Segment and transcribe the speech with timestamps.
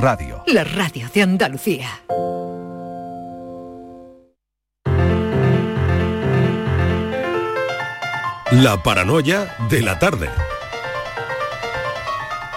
[0.00, 0.42] Radio.
[0.46, 1.90] La radio de Andalucía.
[8.50, 10.30] La paranoia de la tarde.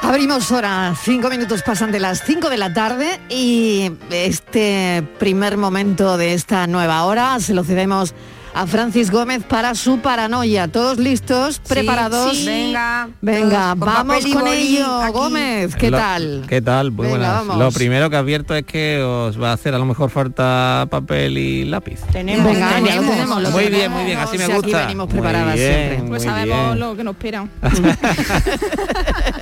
[0.01, 6.15] Abrimos hora, cinco minutos pasan de las cinco de la tarde y este primer momento
[6.15, 8.15] de esta nueva hora se lo cedemos
[8.55, 10.67] a Francis Gómez para su paranoia.
[10.67, 11.59] ¿Todos listos?
[11.67, 12.37] ¿Preparados?
[12.37, 12.45] sí.
[12.45, 15.11] Venga, Venga, con vamos con ello, aquí.
[15.13, 15.75] Gómez.
[15.75, 16.45] ¿Qué Lo- tal?
[16.47, 16.91] ¿Qué tal?
[16.91, 17.47] Muy Venga, buenas.
[17.47, 17.57] vamos.
[17.57, 21.37] Lo primero que advierto es que os va a hacer a lo mejor falta papel
[21.37, 21.99] y lápiz.
[22.11, 23.09] Tenemos, Venga, tenemos.
[23.11, 23.79] tenemos, lo muy tenemos.
[23.79, 24.77] bien, muy bien, así me Si aquí gusta.
[24.81, 26.07] venimos preparadas bien, siempre.
[26.09, 26.79] Pues sabemos bien.
[26.79, 27.47] lo que nos espera.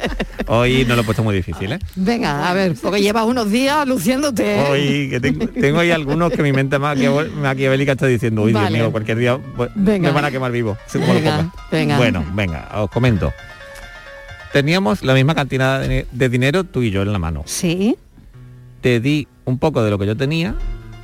[0.53, 1.79] Hoy no lo he puesto muy difícil, ¿eh?
[1.95, 4.55] Venga, a ver, porque llevas unos días luciéndote.
[4.59, 4.65] ¿eh?
[4.69, 8.67] Hoy que tengo, tengo ahí algunos que mi mente maquiavélica está diciendo, uy, Vale.
[8.67, 10.09] Dios mío, cualquier día pues, Venga.
[10.09, 10.77] me van a quemar vivo.
[11.71, 11.97] Venga.
[11.97, 13.31] Bueno, venga, os comento.
[14.51, 17.43] Teníamos la misma cantidad de, de dinero tú y yo en la mano.
[17.45, 17.95] Sí.
[18.81, 20.55] Te di un poco de lo que yo tenía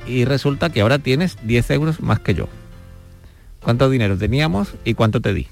[0.06, 2.48] y resulta que ahora tienes 10 euros más que yo.
[3.62, 5.46] ¿Cuánto dinero teníamos y cuánto te di?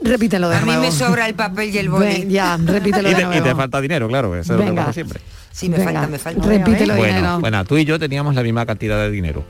[0.00, 0.82] Repítelo de A mí nuevo.
[0.82, 2.06] me sobra el papel y el boli.
[2.06, 4.70] Ven, ya, repítelo Y de te, y te falta dinero, claro, eso es lo que
[4.70, 4.82] Venga.
[4.82, 5.20] pasa siempre.
[5.50, 6.46] Sí, me Venga, falta, me falta.
[6.46, 7.40] Repítelo Bueno, dinero.
[7.40, 9.44] bueno, tú y yo teníamos la misma cantidad de dinero.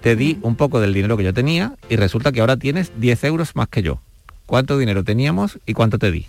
[0.00, 3.24] Te di un poco del dinero que yo tenía y resulta que ahora tienes 10
[3.24, 4.00] euros más que yo.
[4.46, 6.26] ¿Cuánto dinero teníamos y cuánto te di?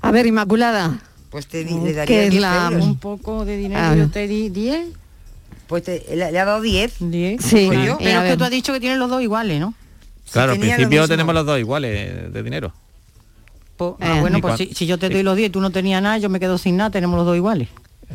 [0.00, 0.98] A ver, Inmaculada.
[1.30, 2.84] Pues te di, le ¿Qué daría es 10 la- euros.
[2.86, 3.94] Un poco de dinero, Ah.
[3.94, 4.88] yo te di 10.
[5.68, 6.94] Pues te- le, le ha dado 10.
[7.00, 7.42] 10.
[7.44, 9.74] Sí, Pues yo, Pero es que tú has dicho que tienes los dos iguales, ¿no?
[10.32, 12.72] Claro, al lo principio tenemos los dos iguales de dinero.
[13.76, 14.04] Po- Eh.
[14.08, 16.00] ah, bueno, ¿Y pues si, si yo te doy los 10 y tú no tenías
[16.02, 17.68] nada, yo me quedo sin nada, tenemos los dos iguales.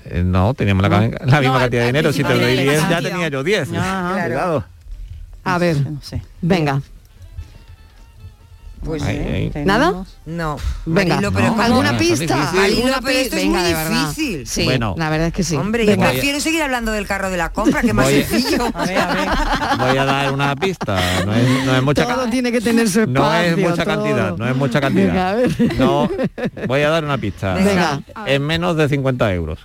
[0.05, 0.97] Eh, no, teníamos la, No.
[1.25, 2.13] la misma No, cantidad de dinero.
[2.13, 3.69] Si te doy tenía 10, ya tenía yo 10.
[3.73, 4.13] Ajá.
[4.13, 4.27] Claro.
[4.33, 4.66] Cuidado.
[5.44, 6.22] A ver, No sé.
[6.41, 6.81] venga.
[8.83, 9.49] Pues Ahí, ahí.
[9.51, 10.05] Tenemos- ¿Nada?
[10.25, 10.57] no.
[10.87, 11.61] Venga, Marilo, pero No.
[11.61, 12.15] ¿alguna no, pista?
[12.35, 12.59] difícil.
[12.59, 13.69] Marilo, ¿Alguna pero esto es Venga, muy
[14.07, 14.47] difícil.
[14.47, 14.95] Sí, Bueno.
[14.97, 15.55] la verdad es que sí.
[15.55, 16.05] Hombre, Venga.
[16.07, 18.63] yo prefiero seguir hablando del carro de la compra, que más Voy- sencillo.
[18.73, 19.29] A ver, a ver.
[19.78, 21.00] Voy a dar una pista.
[21.25, 23.22] No es, no es mucha Todo tiene que tener su espacio.
[23.22, 23.95] No es mucha todo.
[24.03, 25.57] cantidad, no es mucha Venga, a cantidad.
[25.59, 25.75] ver.
[25.79, 26.09] No,
[26.67, 27.53] voy a dar una pista.
[27.53, 28.01] Venga.
[28.25, 29.59] Es menos de 50 euros.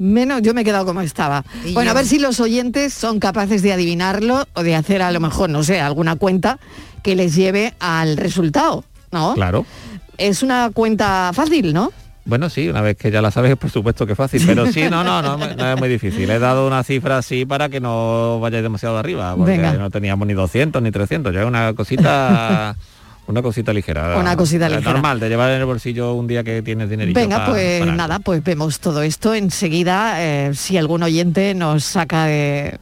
[0.00, 1.44] Menos, yo me he quedado como estaba.
[1.62, 5.12] Y Bueno, a ver si los oyentes son capaces de adivinarlo o de hacer a
[5.12, 6.58] lo mejor, no sé, alguna cuenta
[7.02, 9.34] que les lleve al resultado, ¿no?
[9.34, 9.66] Claro.
[10.16, 11.92] Es una cuenta fácil, ¿no?
[12.24, 14.84] Bueno, sí, una vez que ya la sabes, por supuesto que es fácil, pero sí,
[14.90, 16.30] no, no, no, no es muy difícil.
[16.30, 19.72] He dado una cifra así para que no vayáis demasiado arriba, porque Venga.
[19.74, 22.74] no teníamos ni 200 ni 300, ya es una cosita,
[23.30, 24.16] una cosita ligera.
[24.18, 24.92] Una cosita Es ligera.
[24.92, 27.18] Normal, de llevar en el bolsillo un día que tienes dinerito.
[27.18, 32.26] Venga, pues para nada, pues vemos todo esto enseguida, eh, si algún oyente nos saca
[32.26, 32.78] de,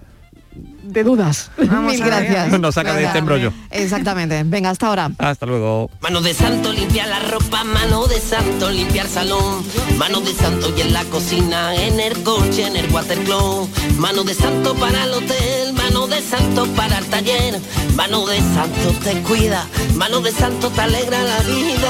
[0.88, 1.50] de dudas.
[1.56, 2.59] Vamos Mil gracias.
[2.59, 3.53] Nos saca de este embrollo.
[3.71, 4.43] Exactamente.
[4.44, 5.10] Venga, hasta ahora.
[5.19, 5.91] Hasta luego.
[6.00, 9.62] Mano de santo limpia la ropa, mano de santo limpiar salón,
[9.98, 14.34] mano de santo y en la cocina, en el coche, en el watercloak, mano de
[14.34, 17.60] santo para el hotel, mano de santo para el taller,
[17.94, 19.66] mano de santo te cuida,
[19.97, 21.88] mano de santo te alegra la vida,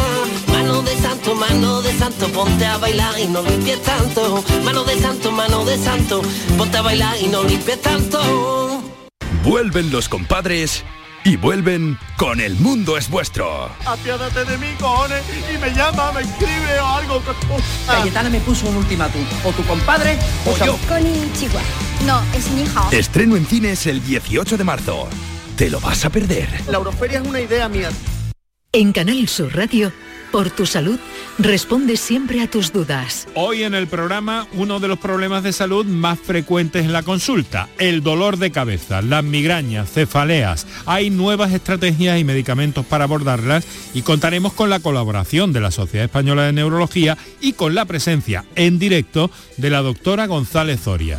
[0.78, 4.96] mano de santo, mano de santo, ponte a bailar y no limpies tanto, mano de
[5.00, 6.22] santo, mano de santo,
[6.56, 8.82] ponte a bailar y no limpies tanto.
[9.42, 10.84] Vuelven los compadres
[11.24, 13.70] y vuelven con El Mundo es Vuestro.
[13.84, 15.22] Apiádate de mí, cojones,
[15.52, 17.22] y me llama, me escribe o algo.
[17.86, 19.24] Cayetana me puso un ultimátum.
[19.44, 20.16] O tu compadre
[20.46, 20.78] o yo.
[20.88, 21.60] Konnichiwa.
[22.06, 22.88] No, es mi hija.
[22.92, 25.08] Estreno en cines el 18 de marzo.
[25.56, 26.48] ¿Te lo vas a perder?
[26.68, 27.90] La Euroferia es una idea mía.
[28.70, 29.92] En Canal Sur Radio,
[30.30, 30.98] por tu salud,
[31.38, 33.26] responde siempre a tus dudas.
[33.34, 37.68] Hoy en el programa uno de los problemas de salud más frecuentes en la consulta,
[37.78, 40.66] el dolor de cabeza, las migrañas, cefaleas.
[40.86, 46.06] Hay nuevas estrategias y medicamentos para abordarlas y contaremos con la colaboración de la Sociedad
[46.06, 51.18] Española de Neurología y con la presencia en directo de la doctora González Zoria.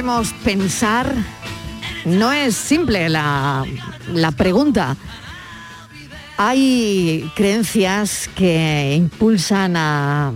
[0.00, 1.14] Pensar,
[2.06, 3.66] no es simple la,
[4.14, 4.96] la pregunta.
[6.38, 10.32] Hay creencias que impulsan a,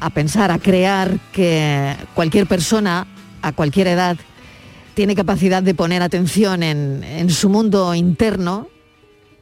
[0.00, 3.06] a pensar, a crear que cualquier persona,
[3.40, 4.18] a cualquier edad,
[4.92, 8.68] tiene capacidad de poner atención en, en su mundo interno,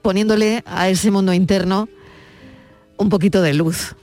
[0.03, 1.88] poniéndole a ese mundo interno
[2.97, 3.97] un poquito de luz.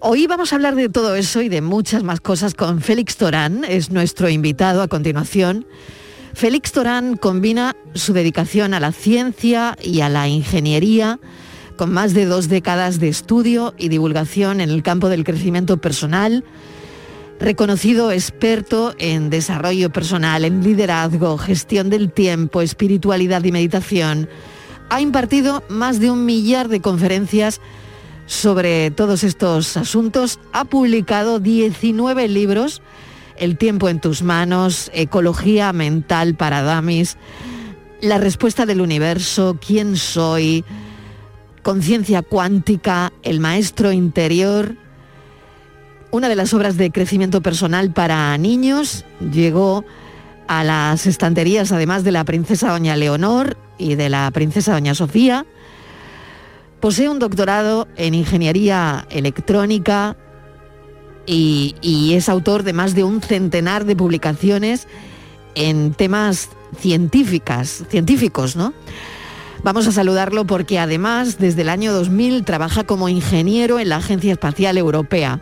[0.00, 3.64] Hoy vamos a hablar de todo eso y de muchas más cosas con Félix Torán,
[3.64, 5.66] es nuestro invitado a continuación.
[6.34, 11.18] Félix Torán combina su dedicación a la ciencia y a la ingeniería
[11.76, 16.44] con más de dos décadas de estudio y divulgación en el campo del crecimiento personal,
[17.40, 24.28] reconocido experto en desarrollo personal, en liderazgo, gestión del tiempo, espiritualidad y meditación.
[24.90, 27.60] Ha impartido más de un millar de conferencias
[28.28, 32.82] sobre todos estos asuntos, ha publicado 19 libros,
[33.38, 37.16] El tiempo en tus manos, Ecología mental para Damis,
[38.02, 40.62] La respuesta del universo, ¿Quién soy?
[41.62, 44.76] Conciencia cuántica, El maestro interior.
[46.10, 49.86] Una de las obras de crecimiento personal para niños llegó
[50.48, 55.46] a las estanterías, además de la princesa Doña Leonor y de la princesa Doña Sofía.
[56.80, 60.16] Posee un doctorado en ingeniería electrónica
[61.26, 64.86] y, es autor de más de un centenar de publicaciones
[65.54, 68.72] en temas científicas, científicos, ¿no?
[69.62, 74.32] Vamos a saludarlo porque además desde el año 2000 trabaja como ingeniero en la Agencia
[74.32, 75.40] Espacial Europea.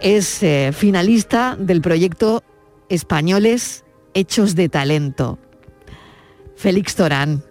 [0.00, 2.44] Es eh, finalista del proyecto
[2.88, 3.84] Españoles
[4.14, 5.38] Hechos de Talento.
[6.56, 7.42] Félix Torán,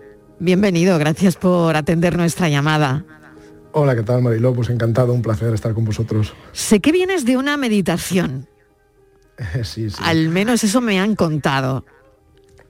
[0.41, 3.05] bienvenido, gracias por atender nuestra llamada.
[3.73, 4.53] Hola, ¿qué tal Mariló?
[4.53, 6.33] Pues encantado, un placer estar con vosotros.
[6.51, 8.47] Sé que vienes de una meditación.
[9.63, 9.97] sí, sí.
[10.03, 11.85] Al menos eso me han contado.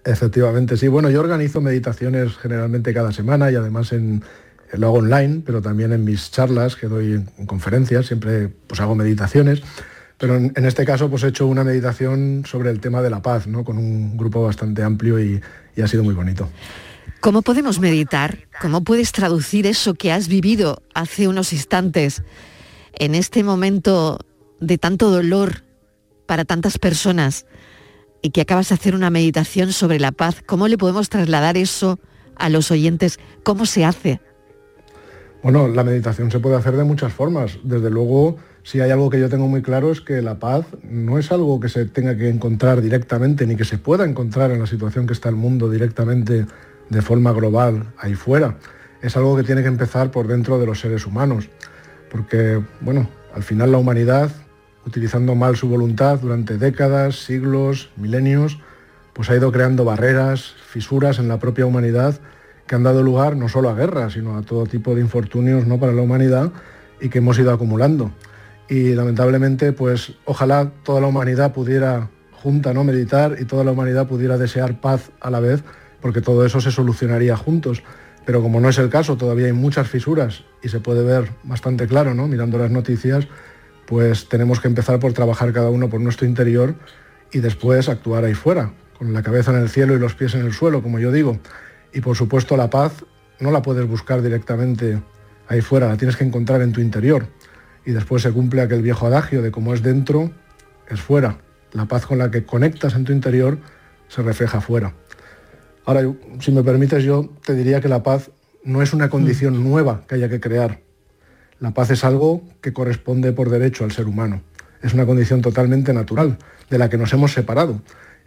[0.04, 0.88] Efectivamente, sí.
[0.88, 4.24] Bueno, yo organizo meditaciones generalmente cada semana y además en,
[4.74, 8.96] lo hago online, pero también en mis charlas que doy en conferencias, siempre pues hago
[8.96, 9.64] meditaciones.
[10.18, 13.22] Pero en, en, este caso pues he hecho una meditación sobre el tema de la
[13.22, 13.64] paz, ¿no?
[13.64, 15.42] Con un grupo bastante amplio y,
[15.76, 16.48] y ha sido muy bonito.
[17.22, 18.48] ¿Cómo podemos meditar?
[18.60, 22.24] ¿Cómo puedes traducir eso que has vivido hace unos instantes
[22.94, 24.18] en este momento
[24.60, 25.64] de tanto dolor
[26.26, 27.46] para tantas personas
[28.24, 30.42] y que acabas de hacer una meditación sobre la paz?
[30.44, 32.00] ¿Cómo le podemos trasladar eso
[32.38, 33.20] a los oyentes?
[33.44, 34.20] ¿Cómo se hace?
[35.44, 37.60] Bueno, la meditación se puede hacer de muchas formas.
[37.64, 41.20] Desde luego, si hay algo que yo tengo muy claro es que la paz no
[41.20, 44.66] es algo que se tenga que encontrar directamente, ni que se pueda encontrar en la
[44.66, 46.48] situación que está el mundo directamente
[46.92, 48.58] de forma global ahí fuera.
[49.02, 51.50] Es algo que tiene que empezar por dentro de los seres humanos.
[52.12, 54.30] Porque, bueno, al final la humanidad,
[54.86, 58.60] utilizando mal su voluntad durante décadas, siglos, milenios,
[59.14, 62.20] pues ha ido creando barreras, fisuras en la propia humanidad
[62.68, 65.80] que han dado lugar no solo a guerras, sino a todo tipo de infortunios ¿no?
[65.80, 66.52] para la humanidad
[67.00, 68.12] y que hemos ido acumulando.
[68.68, 74.08] Y lamentablemente, pues ojalá toda la humanidad pudiera junta no meditar y toda la humanidad
[74.08, 75.64] pudiera desear paz a la vez,
[76.02, 77.84] porque todo eso se solucionaría juntos.
[78.26, 81.88] Pero como no es el caso, todavía hay muchas fisuras y se puede ver bastante
[81.88, 82.28] claro, ¿no?
[82.28, 83.28] Mirando las noticias,
[83.88, 86.76] pues tenemos que empezar por trabajar cada uno por nuestro interior
[87.32, 90.42] y después actuar ahí fuera, con la cabeza en el cielo y los pies en
[90.42, 91.40] el suelo, como yo digo.
[91.94, 93.04] Y por supuesto la paz
[93.40, 95.02] no la puedes buscar directamente
[95.48, 97.28] ahí fuera, la tienes que encontrar en tu interior.
[97.86, 100.32] Y después se cumple aquel viejo adagio de como es dentro,
[100.88, 101.40] es fuera.
[101.74, 103.58] La paz con la que conectas en tu interior
[104.08, 104.94] se refleja fuera.
[105.86, 108.32] Ahora, si me permites, yo te diría que la paz
[108.64, 110.82] no es una condición nueva que haya que crear.
[111.60, 114.42] La paz es algo que corresponde por derecho al ser humano.
[114.82, 116.38] Es una condición totalmente natural,
[116.70, 117.82] de la que nos hemos separado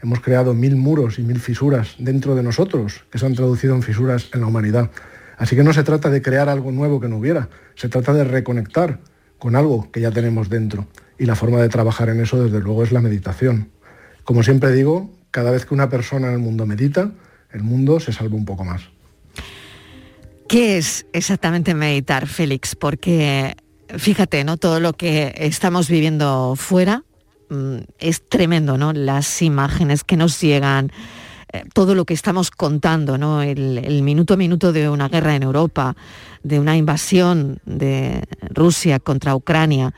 [0.04, 3.82] hemos creado mil muros y mil fisuras dentro de nosotros, que se han traducido en
[3.82, 4.90] fisuras en la humanidad.
[5.38, 8.22] Así que no se trata de crear algo nuevo que no hubiera, se trata de
[8.22, 9.00] reconectar
[9.38, 10.86] con algo que ya tenemos dentro.
[11.18, 13.70] Y la forma de trabajar en eso, desde luego, es la meditación.
[14.24, 17.10] Como siempre digo, cada vez que una persona en el mundo medita,
[17.54, 18.82] el mundo se salva un poco más.
[20.48, 22.76] ¿Qué es exactamente meditar, Félix?
[22.76, 23.56] Porque
[23.98, 24.56] fíjate, ¿no?
[24.56, 27.04] Todo lo que estamos viviendo fuera
[27.48, 28.92] mm, es tremendo, ¿no?
[28.92, 30.90] Las imágenes que nos llegan,
[31.52, 33.42] eh, todo lo que estamos contando, ¿no?
[33.42, 35.96] El, el minuto a minuto de una guerra en Europa,
[36.42, 39.94] de una invasión de Rusia contra Ucrania,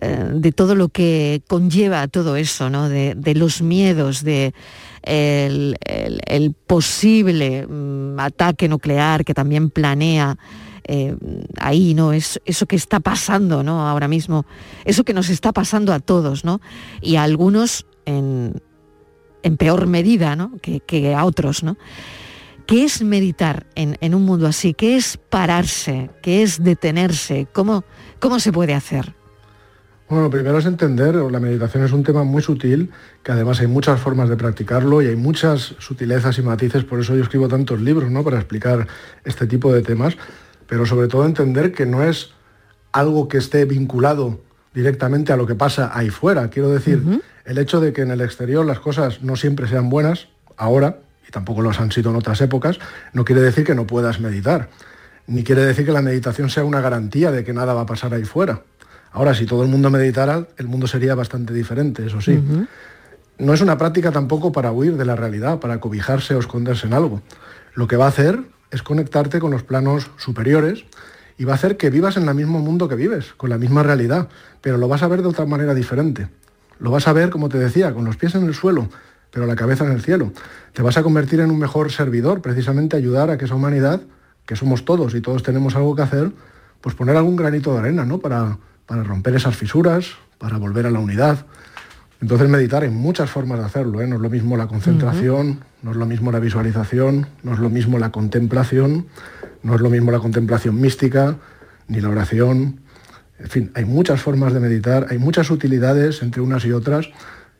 [0.00, 2.88] eh, de todo lo que conlleva todo eso, ¿no?
[2.88, 4.54] de, los miedos, de
[5.02, 10.38] el, posible mm, ataque nuclear que también planea
[10.90, 11.14] eh,
[11.58, 12.14] ahí, ¿no?
[12.14, 13.86] Es, eso que está pasando, ¿no?
[13.86, 14.46] Ahora mismo,
[14.86, 16.62] eso que nos está pasando a todos, ¿no?
[17.02, 18.54] Y a algunos en,
[19.58, 20.56] peor medida, ¿no?
[20.62, 21.76] Que, que a otros, ¿no?
[22.66, 24.72] ¿Qué es meditar en, en un mundo así?
[24.72, 26.10] ¿Qué es pararse?
[26.22, 27.46] ¿Qué es detenerse?
[27.52, 27.84] ¿Cómo,
[28.18, 29.17] cómo se puede hacer?
[30.08, 32.90] Bueno, lo primero es entender, la meditación es un tema muy sutil,
[33.22, 37.14] que además hay muchas formas de practicarlo y hay muchas sutilezas y matices, por eso
[37.14, 38.24] yo escribo tantos libros, ¿no?
[38.24, 38.86] Para explicar
[39.24, 40.16] este tipo de temas,
[40.66, 42.30] pero sobre todo entender que no es
[42.90, 44.40] algo que esté vinculado
[44.72, 46.48] directamente a lo que pasa ahí fuera.
[46.48, 47.02] Quiero decir,
[47.44, 51.30] el hecho de que en el exterior las cosas no siempre sean buenas, ahora, y
[51.32, 52.78] tampoco lo han sido en otras épocas,
[53.12, 54.70] no quiere decir que no puedas meditar.
[55.26, 58.14] Ni quiere decir que la meditación sea una garantía de que nada va a pasar
[58.14, 58.62] ahí fuera.
[59.12, 62.40] Ahora, si todo el mundo meditara, el mundo sería bastante diferente, eso sí.
[63.38, 66.92] No es una práctica tampoco para huir de la realidad, para cobijarse o esconderse en
[66.92, 67.22] algo.
[67.74, 70.84] Lo que va a hacer es conectarte con los planos superiores
[71.38, 73.82] y va a hacer que vivas en el mismo mundo que vives, con la misma
[73.82, 74.28] realidad,
[74.60, 76.28] pero lo vas a ver de otra manera diferente.
[76.80, 78.88] Lo vas a ver, como te decía, con los pies en el suelo,
[79.30, 80.32] pero la cabeza en el cielo.
[80.72, 84.02] Te vas a convertir en un mejor servidor, precisamente ayudar a que esa humanidad,
[84.46, 86.32] que somos todos y todos tenemos algo que hacer,
[86.80, 88.18] pues poner algún granito de arena, ¿no?
[88.18, 91.46] Para, para romper esas fisuras, para volver a la unidad.
[92.20, 94.06] Entonces meditar hay muchas formas de hacerlo, ¿eh?
[94.08, 97.70] no es lo mismo la concentración, no es lo mismo la visualización, no es lo
[97.70, 99.06] mismo la contemplación,
[99.62, 101.36] no es lo mismo la contemplación mística,
[101.86, 102.80] ni la oración.
[103.38, 107.10] En fin, hay muchas formas de meditar, hay muchas utilidades entre unas y otras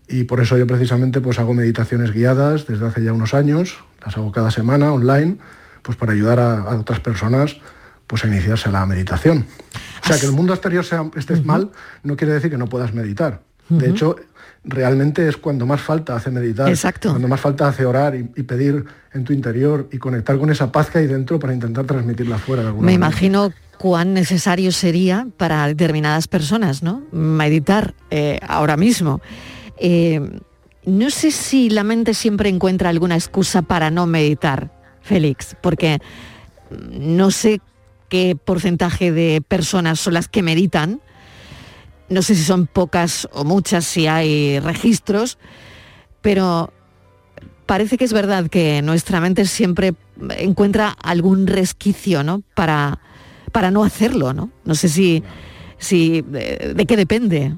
[0.09, 4.17] y por eso yo precisamente pues hago meditaciones guiadas desde hace ya unos años, las
[4.17, 5.37] hago cada semana online,
[5.83, 7.59] pues para ayudar a, a otras personas
[8.09, 9.47] pues a iniciarse a la meditación.
[10.03, 11.71] O sea, que el mundo exterior sea, estés mal
[12.03, 13.43] no quiere decir que no puedas meditar.
[13.69, 14.17] De hecho,
[14.65, 17.11] realmente es cuando más falta hace meditar, Exacto.
[17.11, 20.73] cuando más falta hace orar y, y pedir en tu interior y conectar con esa
[20.73, 23.07] paz que hay dentro para intentar transmitirla afuera de alguna Me manera.
[23.07, 27.03] imagino cuán necesario sería para determinadas personas, ¿no?
[27.13, 29.21] Meditar eh, ahora mismo.
[29.79, 30.41] Eh,
[30.87, 34.71] no sé si la mente siempre encuentra alguna excusa para no meditar,
[35.03, 36.01] Félix, porque
[36.91, 37.61] no sé
[38.09, 41.01] qué porcentaje de personas son las que meditan.
[42.09, 45.39] No sé si son pocas o muchas, si hay registros,
[46.23, 46.73] pero
[47.67, 49.95] parece que es verdad que nuestra mente siempre
[50.39, 52.43] encuentra algún resquicio, ¿no?
[52.55, 53.01] Para,
[53.53, 54.51] para no hacerlo, ¿no?
[54.65, 55.23] No sé si,
[55.77, 57.55] si de, de qué depende.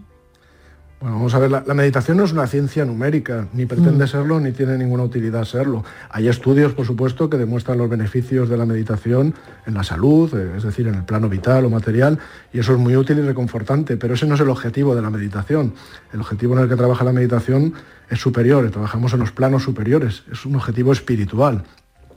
[1.01, 4.09] Bueno, vamos a ver, la, la meditación no es una ciencia numérica, ni pretende Mm.
[4.09, 5.83] serlo, ni tiene ninguna utilidad serlo.
[6.11, 10.53] Hay estudios, por supuesto, que demuestran los beneficios de la meditación en la salud, eh,
[10.59, 12.19] es decir, en el plano vital o material,
[12.53, 15.09] y eso es muy útil y reconfortante, pero ese no es el objetivo de la
[15.09, 15.73] meditación.
[16.13, 17.73] El objetivo en el que trabaja la meditación
[18.11, 21.65] es superior, trabajamos en los planos superiores, es un objetivo espiritual.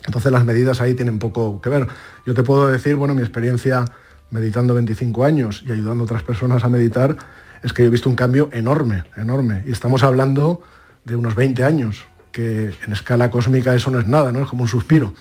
[0.06, 1.88] Entonces las medidas ahí tienen poco que ver.
[2.26, 3.86] Yo te puedo decir, bueno, mi experiencia
[4.34, 7.16] meditando 25 años y ayudando a otras personas a meditar,
[7.62, 9.64] es que yo he visto un cambio enorme, enorme.
[9.66, 10.62] Y estamos hablando
[11.06, 14.42] de unos 20 años, que en escala cósmica eso no es nada, ¿no?
[14.42, 15.14] Es como un suspiro.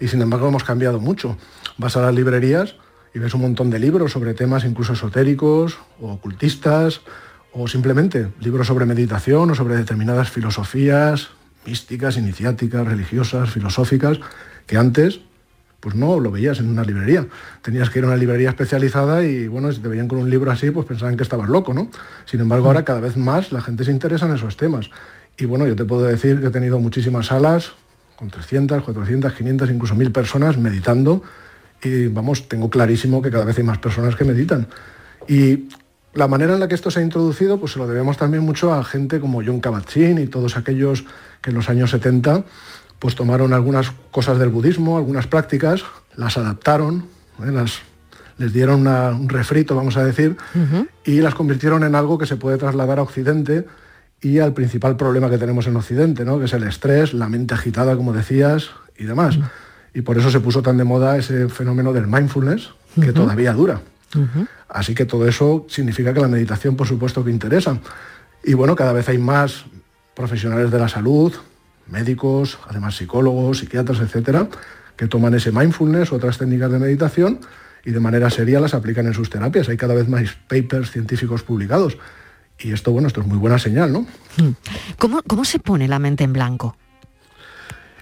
[0.00, 1.38] Y sin embargo hemos cambiado mucho.
[1.78, 2.74] Vas a las librerías
[3.14, 7.02] y ves un montón de libros sobre temas incluso esotéricos o ocultistas,
[7.52, 11.30] o simplemente libros sobre meditación o sobre determinadas filosofías
[11.64, 14.20] místicas, iniciáticas, religiosas, filosóficas,
[14.66, 15.20] que antes
[15.80, 17.26] pues no lo veías en una librería.
[17.62, 20.50] Tenías que ir a una librería especializada y bueno, si te veían con un libro
[20.50, 21.90] así, pues pensaban que estabas loco, ¿no?
[22.24, 24.90] Sin embargo, ahora cada vez más la gente se interesa en esos temas.
[25.38, 27.72] Y bueno, yo te puedo decir que he tenido muchísimas salas
[28.16, 31.22] con 300, 400, 500, incluso 1000 personas meditando
[31.82, 34.66] y vamos, tengo clarísimo que cada vez hay más personas que meditan.
[35.28, 35.68] Y
[36.14, 38.72] la manera en la que esto se ha introducido, pues se lo debemos también mucho
[38.72, 41.04] a gente como John Kabat-Zinn y todos aquellos
[41.42, 42.44] que en los años 70
[42.98, 45.82] pues tomaron algunas cosas del budismo, algunas prácticas,
[46.16, 47.06] las adaptaron,
[47.44, 47.50] ¿eh?
[47.52, 47.80] las,
[48.38, 50.36] les dieron una- un refrito, vamos a decir,
[51.04, 53.66] y las convirtieron en algo que se puede trasladar a Occidente
[54.20, 56.38] y al principal problema que tenemos en Occidente, ¿no?
[56.38, 59.38] que es el estrés, la mente agitada, como decías, y demás.
[59.94, 63.80] Y por eso se puso tan de moda ese fenómeno del mindfulness, que todavía dura.
[64.68, 67.78] Así que todo eso significa que la meditación, por supuesto, que interesa.
[68.42, 69.64] Y bueno, cada vez hay más
[70.14, 71.32] profesionales de la salud,
[71.88, 74.48] médicos, además psicólogos, psiquiatras, etcétera,
[74.96, 77.40] que toman ese mindfulness, otras técnicas de meditación,
[77.84, 79.68] y de manera seria las aplican en sus terapias.
[79.68, 81.96] Hay cada vez más papers científicos publicados.
[82.58, 84.06] Y esto, bueno, esto es muy buena señal, ¿no?
[84.98, 86.76] ¿Cómo, cómo se pone la mente en blanco?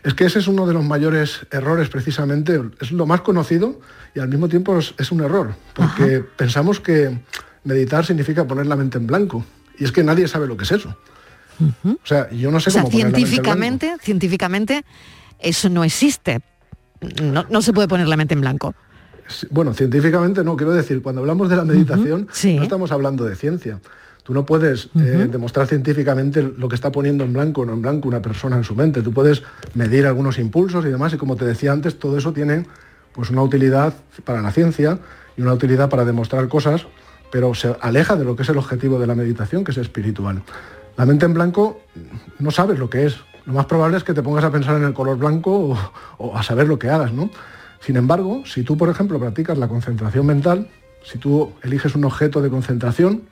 [0.05, 3.81] Es que ese es uno de los mayores errores precisamente, es lo más conocido
[4.14, 7.19] y al mismo tiempo es, es un error, porque pensamos que
[7.64, 9.45] meditar significa poner la mente en blanco,
[9.79, 10.97] y es que nadie sabe lo que es eso.
[11.85, 14.85] O sea, yo no sé O sea, cómo científicamente, científicamente,
[15.39, 16.41] eso no existe.
[17.23, 18.75] No, no se puede poner la mente en blanco.
[19.29, 23.37] Sí, Bueno, científicamente no, quiero decir, cuando hablamos de la meditación, no estamos hablando de
[23.37, 23.81] ciencia.
[24.25, 27.83] Tú no puedes eh, demostrar científicamente lo que está poniendo en blanco o no en
[27.83, 29.03] blanco una persona en su mente.
[29.03, 29.43] Tú puedes
[29.75, 32.65] medir algunos impulsos y demás, y como te decía antes, todo eso tiene
[33.13, 33.93] pues, una utilidad
[34.25, 34.99] para la ciencia
[35.37, 36.87] y una utilidad para demostrar cosas,
[37.31, 40.43] pero se aleja de lo que es el objetivo de la meditación, que es espiritual.
[40.97, 41.81] La mente en blanco
[42.39, 43.17] no sabes lo que es.
[43.47, 45.77] Lo más probable es que te pongas a pensar en el color blanco
[46.19, 47.31] o, a saber lo que hagas, ¿no?
[47.81, 50.69] Sin embargo, si tú, por ejemplo, practicas la concentración mental,
[51.03, 53.25] si tú eliges un objeto de concentración,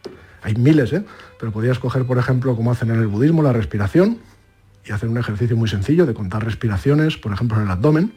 [0.43, 1.05] hay miles, ¿eh?
[1.39, 4.19] pero podrías coger, por ejemplo, como hacen en el budismo, la respiración
[4.85, 8.13] y hacer un ejercicio muy sencillo de contar respiraciones, por ejemplo, en el abdomen.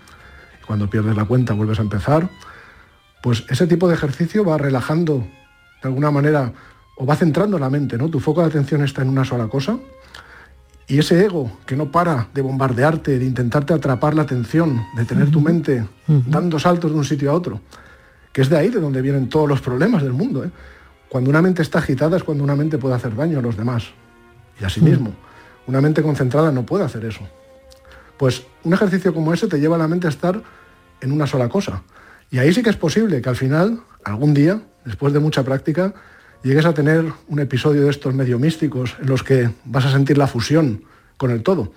[0.62, 2.30] Y cuando pierdes la cuenta vuelves a empezar.
[3.22, 5.20] Pues ese tipo de ejercicio va relajando
[5.82, 6.54] de alguna manera
[6.96, 8.10] o va centrando la mente, ¿no?
[8.10, 9.78] Tu foco de atención está en una sola cosa
[10.88, 15.32] y ese ego que no para de bombardearte, de intentarte atrapar la atención, de tener
[15.32, 17.60] tu mente dando saltos de un sitio a otro,
[18.32, 20.44] que es de ahí de donde vienen todos los problemas del mundo.
[20.44, 20.52] ¿eh?
[21.10, 23.86] Cuando una mente está agitada es cuando una mente puede hacer daño a los demás
[24.62, 25.14] y a sí mismo.
[25.66, 27.22] Una mente concentrada no puede hacer eso.
[28.18, 30.42] Pues un ejercicio como ese te lleva a la mente a estar
[31.02, 31.82] en una sola cosa.
[32.30, 35.96] Y ahí sí que es posible que al final, algún día, después de mucha práctica,
[36.46, 40.16] llegues a tener un episodio de estos medio místicos en los que vas a sentir
[40.18, 40.84] la fusión
[41.18, 41.74] con el todo.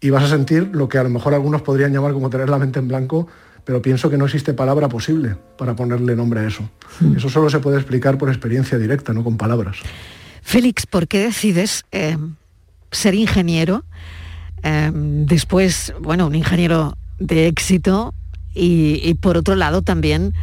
[0.00, 2.58] Y vas a sentir lo que a lo mejor algunos podrían llamar como tener la
[2.58, 3.28] mente en blanco,
[3.64, 6.68] pero pienso que no existe palabra posible para ponerle nombre a eso.
[7.16, 9.78] Eso solo se puede explicar por experiencia directa, no con palabras.
[10.42, 12.18] Félix, ¿por qué decides eh,
[12.92, 13.84] ser ingeniero?
[14.62, 18.14] Eh, después, bueno, un ingeniero de éxito
[18.54, 20.34] y, y por otro lado también,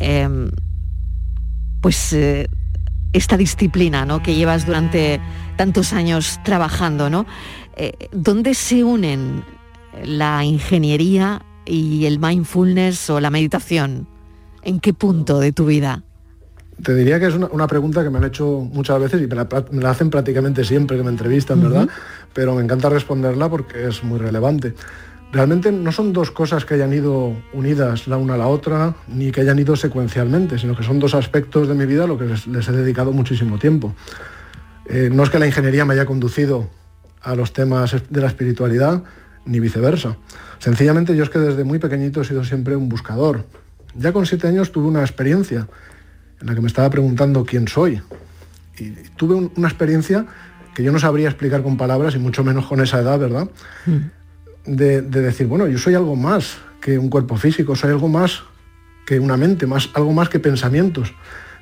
[0.00, 0.50] eh,
[1.80, 2.14] pues
[3.14, 4.22] esta disciplina ¿no?
[4.22, 5.20] que llevas durante
[5.56, 7.24] tantos años trabajando, ¿no?
[7.76, 9.44] Eh, ¿Dónde se unen
[10.04, 14.06] la ingeniería y el mindfulness o la meditación?
[14.62, 16.02] ¿En qué punto de tu vida?
[16.82, 19.36] Te diría que es una, una pregunta que me han hecho muchas veces y me
[19.36, 21.88] la, me la hacen prácticamente siempre que me entrevistan, ¿verdad?
[22.32, 24.74] Pero me encanta responderla porque es muy relevante.
[25.34, 29.32] Realmente no son dos cosas que hayan ido unidas la una a la otra, ni
[29.32, 32.26] que hayan ido secuencialmente, sino que son dos aspectos de mi vida a lo que
[32.26, 33.96] les, he dedicado muchísimo tiempo.
[34.86, 36.70] Eh, no es que la ingeniería me haya conducido
[37.20, 39.02] a los temas de la espiritualidad,
[39.44, 40.18] ni viceversa.
[40.60, 43.44] Sencillamente yo es que desde muy pequeñito he sido siempre un buscador.
[43.96, 45.66] Ya con siete años tuve una experiencia
[46.40, 48.00] en la que me estaba preguntando quién soy.
[48.78, 50.26] Y tuve un- una experiencia
[50.76, 53.48] que yo no sabría explicar con palabras y mucho menos con esa edad, ¿verdad?
[54.66, 58.42] De, de decir, bueno, yo soy algo más que un cuerpo físico, soy algo más
[59.06, 61.14] que una mente, más, algo más que pensamientos.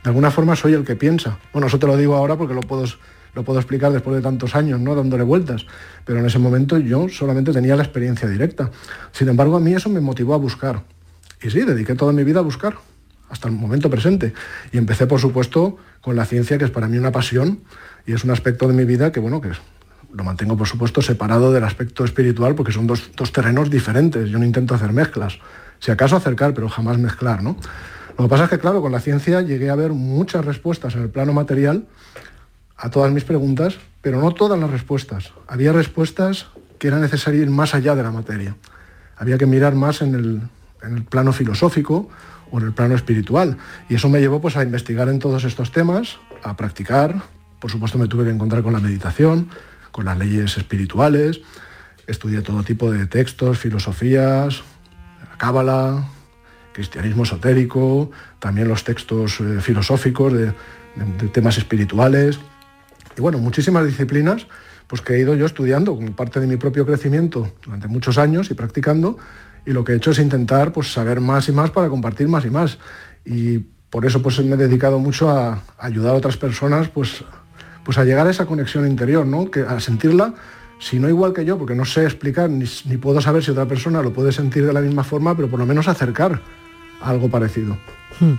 [0.03, 1.39] De alguna forma soy el que piensa.
[1.53, 2.85] Bueno, eso te lo digo ahora porque lo puedo,
[3.35, 4.95] lo puedo explicar después de tantos años, ¿no?
[4.95, 5.67] Dándole vueltas.
[6.05, 8.71] Pero en ese momento yo solamente tenía la experiencia directa.
[9.13, 10.83] Sin embargo, a mí eso me motivó a buscar.
[11.41, 12.75] Y sí, dediqué toda mi vida a buscar,
[13.29, 14.33] hasta el momento presente.
[14.73, 17.61] Y empecé, por supuesto, con la ciencia, que es para mí una pasión
[18.07, 19.51] y es un aspecto de mi vida que, bueno, que
[20.13, 24.29] lo mantengo, por supuesto, separado del aspecto espiritual, porque son dos, dos terrenos diferentes.
[24.29, 25.39] Yo no intento hacer mezclas.
[25.81, 27.57] Si acaso acercar, pero jamás mezclar, ¿no?
[28.19, 31.03] Lo que pasa es que, claro, con la ciencia llegué a ver muchas respuestas en
[31.03, 31.87] el plano material
[32.77, 35.33] a todas mis preguntas, pero no todas las respuestas.
[35.47, 36.47] Había respuestas
[36.79, 38.57] que era necesario ir más allá de la materia.
[39.17, 40.41] Había que mirar más en el,
[40.83, 42.09] en el plano filosófico
[42.51, 43.57] o en el plano espiritual.
[43.89, 47.23] Y eso me llevó pues, a investigar en todos estos temas, a practicar.
[47.61, 49.49] Por supuesto me tuve que encontrar con la meditación,
[49.93, 51.41] con las leyes espirituales.
[52.09, 54.63] Estudié todo tipo de textos, filosofías,
[55.31, 56.09] la cábala,
[56.73, 60.53] cristianismo esotérico, también los textos eh, filosóficos de,
[61.33, 62.41] temas espirituales.
[63.17, 64.47] Y bueno, muchísimas disciplinas
[64.89, 68.51] pues, que he ido yo estudiando como parte de mi propio crecimiento durante muchos años
[68.51, 69.19] y practicando.
[69.65, 72.45] Y lo que he hecho es intentar pues, saber más y más para compartir más
[72.45, 72.79] y más.
[73.25, 73.59] Y
[73.91, 77.25] por eso pues, me he dedicado mucho a ayudar a otras personas pues,
[77.85, 79.51] pues a llegar a esa conexión interior, ¿no?
[79.51, 80.35] Que a sentirla,
[80.79, 83.67] si no igual que yo, porque no sé explicar ni, ni puedo saber si otra
[83.67, 86.41] persona lo puede sentir de la misma forma, pero por lo menos acercar
[87.01, 87.77] a algo parecido.
[88.21, 88.35] Hmm.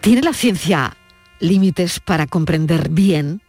[0.00, 0.96] ¿Tiene la ciencia
[1.40, 3.42] límites para comprender bien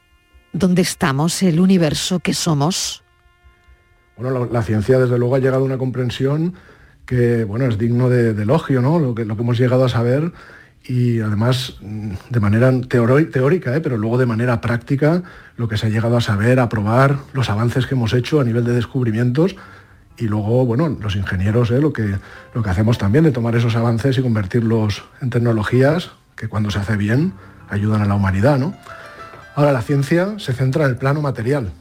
[0.53, 3.03] dónde estamos, el universo que somos?
[4.17, 6.55] Bueno, la, la ciencia desde luego ha llegado a una comprensión
[7.07, 8.99] que bueno, es digno de, de elogio, ¿no?
[8.99, 10.33] Lo que, lo que hemos llegado a saber
[10.87, 13.81] y además mm, de manera teórica, ¿eh?
[13.81, 15.23] pero luego de manera práctica,
[15.57, 18.43] lo que se ha llegado a saber, a probar, los avances que hemos hecho a
[18.43, 19.55] nivel de descubrimientos
[20.17, 21.81] y luego, bueno, los ingenieros, ¿eh?
[21.81, 22.17] lo, que,
[22.53, 26.79] lo que hacemos también de tomar esos avances y convertirlos en tecnologías que cuando se
[26.79, 27.33] hace bien
[27.69, 28.73] ayudan a la humanidad, ¿no?
[29.55, 31.71] Ahora, la ciencia se centra en el plano material.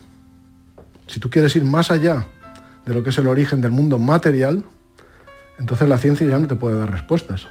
[1.07, 2.27] Si tú quieres ir más allá
[2.87, 4.65] de lo que es el origen del mundo material,
[5.59, 7.47] entonces la ciencia ya no te puede dar respuestas.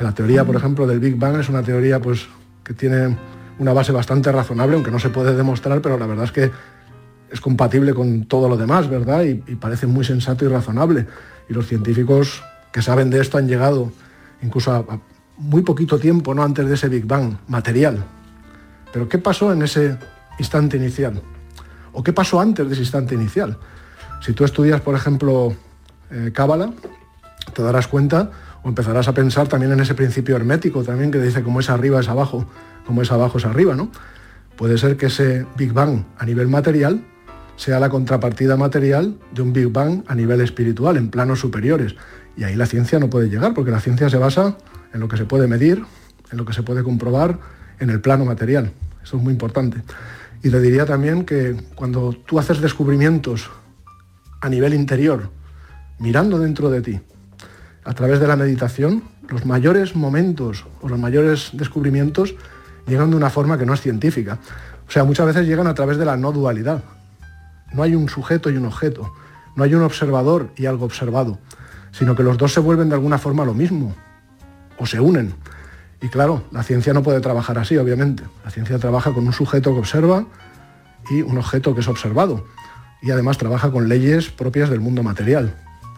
[0.00, 2.26] La teoría, por ejemplo, del Big Bang es una teoría pues,
[2.64, 3.16] que tiene
[3.58, 6.50] una base bastante razonable, aunque no se puede demostrar, pero la verdad es que
[7.30, 9.22] es compatible con todo lo demás, ¿verdad?
[9.22, 11.06] Y, parece muy sensato y razonable.
[11.48, 13.92] Y los científicos que saben de esto han llegado
[14.42, 15.00] incluso a,
[15.36, 18.04] muy poquito tiempo, no antes de ese Big Bang material.
[18.92, 19.98] Pero ¿qué pasó en ese
[20.38, 21.20] instante inicial?
[21.92, 23.58] ¿O qué pasó antes de ese instante inicial?
[24.20, 25.54] Si tú estudias, por ejemplo,
[26.10, 26.72] eh, Cábala,
[27.52, 28.30] te darás cuenta
[28.64, 32.00] o empezarás a pensar también en ese principio hermético también que dice como es arriba
[32.00, 32.48] es abajo,
[32.86, 33.90] como es abajo es arriba, ¿no?
[34.56, 37.04] Puede ser que ese Big Bang a nivel material
[37.56, 41.94] sea la contrapartida material de un Big Bang a nivel espiritual, en planos superiores.
[42.36, 44.56] Y ahí la ciencia no puede llegar, porque la ciencia se basa
[44.92, 45.84] en lo que se puede medir,
[46.30, 47.38] en lo que se puede comprobar
[47.78, 48.72] en el plano material.
[49.02, 49.82] Eso es muy importante.
[50.42, 53.50] Y le diría también que cuando tú haces descubrimientos
[54.40, 55.30] a nivel interior,
[55.98, 57.00] mirando dentro de ti,
[57.84, 62.34] a través de la meditación, los mayores momentos o los mayores descubrimientos
[62.86, 64.38] llegan de una forma que no es científica.
[64.88, 66.82] O sea, muchas veces llegan a través de la no dualidad.
[67.72, 69.12] No hay un sujeto y un objeto,
[69.56, 71.38] no hay un observador y algo observado,
[71.92, 73.94] sino que los dos se vuelven de alguna forma lo mismo
[74.78, 75.34] o se unen.
[76.00, 78.22] Y claro, la ciencia no puede trabajar así, obviamente.
[78.44, 80.26] La ciencia trabaja con un sujeto que observa
[81.10, 82.44] y un objeto que es observado.
[83.02, 85.54] Y además trabaja con leyes propias del mundo material,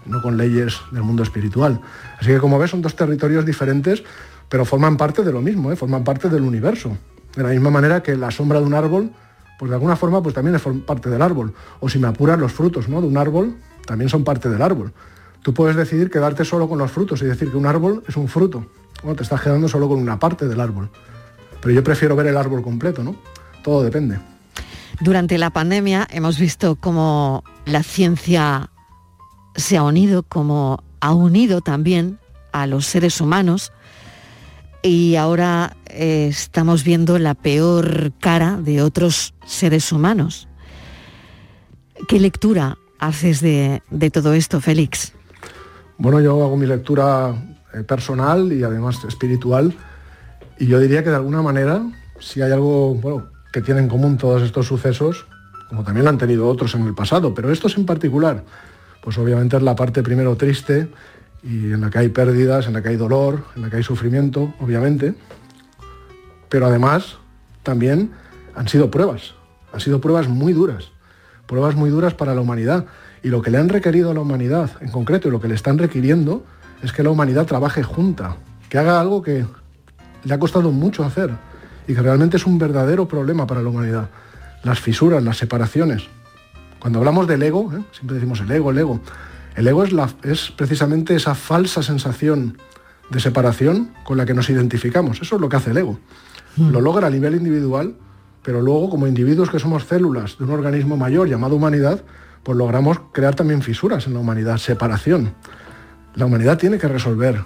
[0.06, 1.80] no con leyes del mundo espiritual.
[2.18, 4.02] Así que como ves son dos territorios diferentes,
[4.48, 5.76] pero forman parte de lo mismo, ¿eh?
[5.76, 6.96] forman parte del universo.
[7.34, 9.10] De la misma manera que la sombra de un árbol,
[9.58, 11.52] pues de alguna forma pues también es parte del árbol.
[11.80, 13.00] O si me apuran los frutos ¿no?
[13.00, 14.92] de un árbol, también son parte del árbol.
[15.42, 18.28] Tú puedes decidir quedarte solo con los frutos y decir que un árbol es un
[18.28, 18.66] fruto.
[19.02, 20.90] Bueno, te estás quedando solo con una parte del árbol.
[21.60, 23.16] Pero yo prefiero ver el árbol completo, ¿no?
[23.62, 24.18] Todo depende.
[25.00, 28.70] Durante la pandemia hemos visto cómo la ciencia
[29.56, 32.18] se ha unido, como ha unido también
[32.52, 33.72] a los seres humanos
[34.82, 40.48] y ahora eh, estamos viendo la peor cara de otros seres humanos.
[42.08, 45.12] ¿Qué lectura haces de, de todo esto, Félix?
[45.98, 47.34] Bueno, yo hago mi lectura
[47.74, 49.74] eh, personal y además espiritual
[50.58, 51.82] y yo diría que de alguna manera,
[52.20, 55.26] si hay algo bueno, que tienen en común todos estos sucesos,
[55.68, 58.44] como también lo han tenido otros en el pasado, pero estos en particular,
[59.06, 60.88] pues obviamente es la parte primero triste
[61.40, 63.84] y en la que hay pérdidas, en la que hay dolor, en la que hay
[63.84, 65.14] sufrimiento, obviamente,
[66.48, 67.18] pero además
[67.62, 68.10] también
[68.56, 69.34] han sido pruebas,
[69.72, 70.90] han sido pruebas muy duras,
[71.46, 72.86] pruebas muy duras para la humanidad.
[73.22, 75.54] Y lo que le han requerido a la humanidad en concreto y lo que le
[75.54, 76.44] están requiriendo
[76.82, 78.38] es que la humanidad trabaje junta,
[78.68, 79.46] que haga algo que
[80.24, 81.30] le ha costado mucho hacer
[81.86, 84.08] y que realmente es un verdadero problema para la humanidad.
[84.64, 86.08] Las fisuras, las separaciones.
[86.86, 87.82] Cuando hablamos del ego, ¿eh?
[87.90, 89.00] siempre decimos el ego, el ego.
[89.56, 92.58] El ego es, la, es precisamente esa falsa sensación
[93.10, 95.20] de separación con la que nos identificamos.
[95.20, 95.98] Eso es lo que hace el ego.
[96.56, 97.96] Lo logra a nivel individual,
[98.40, 102.04] pero luego como individuos que somos células de un organismo mayor llamado humanidad,
[102.44, 105.34] pues logramos crear también fisuras en la humanidad, separación.
[106.14, 107.42] La humanidad tiene que resolver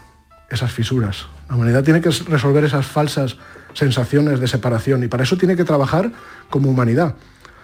[0.50, 1.28] esas fisuras.
[1.48, 3.38] La humanidad tiene que resolver esas falsas
[3.72, 6.12] sensaciones de separación y para eso tiene que trabajar
[6.50, 7.14] como humanidad.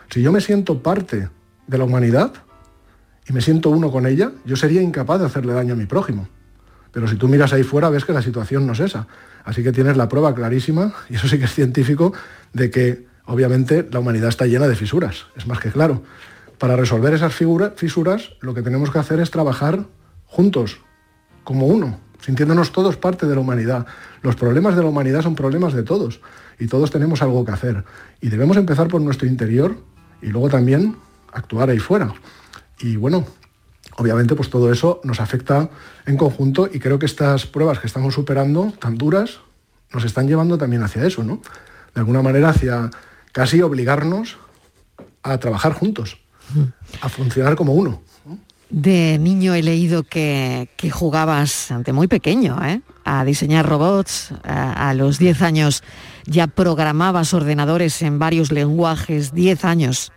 [0.08, 1.28] Si yo me siento parte
[1.66, 2.32] de la humanidad
[3.28, 6.28] y me siento uno con ella, yo sería incapaz de hacerle daño a mi prójimo.
[6.92, 9.06] Pero si tú miras ahí fuera ves que la situación no es esa.
[9.44, 12.12] Así que tienes la prueba clarísima, y eso sí que es científico,
[12.52, 16.02] de que obviamente la humanidad está llena de fisuras, es más que claro.
[16.58, 19.86] Para resolver esas fisuras lo que tenemos que hacer es trabajar
[20.24, 20.80] juntos,
[21.44, 23.86] como uno, sintiéndonos todos parte de la humanidad.
[24.22, 26.20] Los problemas de la humanidad son problemas de todos
[26.58, 27.84] y todos tenemos algo que hacer.
[28.20, 29.76] Y debemos empezar por nuestro interior
[30.22, 30.96] y luego también
[31.32, 32.12] actuar ahí fuera.
[32.80, 33.24] Y bueno,
[33.96, 35.70] obviamente pues todo eso nos afecta
[36.06, 39.40] en conjunto y creo que estas pruebas que estamos superando, tan duras,
[39.92, 41.40] nos están llevando también hacia eso, ¿no?
[41.94, 42.90] De alguna manera hacia
[43.32, 44.36] casi obligarnos
[45.22, 46.18] a trabajar juntos,
[47.00, 48.02] a funcionar como uno.
[48.68, 52.80] De niño he leído que, que jugabas ante muy pequeño, ¿eh?
[53.04, 54.32] a diseñar robots.
[54.42, 55.82] A, a los 10 años
[56.26, 60.12] ya programabas ordenadores en varios lenguajes, 10 años,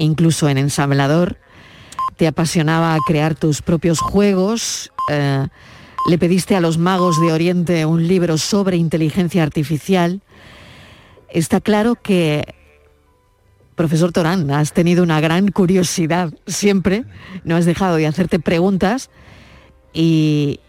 [0.00, 1.38] incluso en ensamblador.
[2.16, 4.90] Te apasionaba crear tus propios juegos.
[5.10, 5.46] eh,
[6.06, 10.22] le pediste a los magos de Oriente un libro sobre inteligencia artificial.
[11.28, 12.54] Está claro que
[13.80, 17.04] Profesor Torán, has tenido una gran curiosidad siempre,
[17.44, 19.10] no has dejado de hacerte preguntas
[19.92, 20.60] y,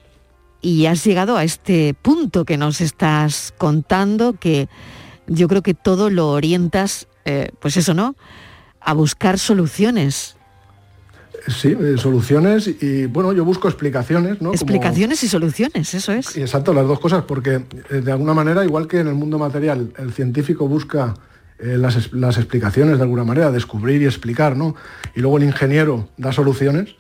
[0.62, 4.70] y has llegado a este punto que nos estás contando, que
[5.28, 8.16] yo creo que todo lo orientas, eh, pues eso, ¿no?
[8.82, 10.36] A buscar soluciones.
[11.48, 14.50] Sí, eh, soluciones y bueno, yo busco explicaciones, ¿no?
[14.50, 16.38] Como- Explicaciones y soluciones, eso es.
[16.38, 19.92] Exacto, las dos cosas, porque eh, de alguna manera, igual que en el mundo material,
[19.98, 21.16] el científico busca
[21.58, 24.76] eh, las, las explicaciones de alguna manera, descubrir y explicar, ¿no?
[25.16, 26.96] Y luego el ingeniero da soluciones,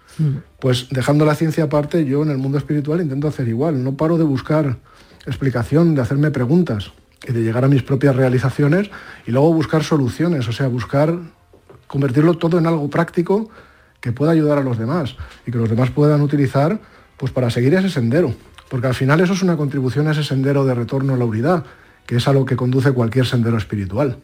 [0.59, 3.83] pues dejando la ciencia aparte, yo en el mundo espiritual intento hacer igual.
[3.83, 4.77] No paro de buscar
[5.25, 6.91] explicación, de hacerme preguntas
[7.27, 8.89] y de llegar a mis propias realizaciones
[9.25, 11.17] y luego buscar soluciones, o sea, buscar
[11.91, 13.49] convertirlo todo en algo práctico
[13.99, 16.79] que pueda ayudar a los demás y que los demás puedan utilizar
[17.17, 18.33] pues para seguir ese sendero.
[18.69, 21.65] Porque al final eso es una contribución a ese sendero de retorno a la unidad,
[22.05, 24.17] que es a lo que conduce cualquier sendero espiritual.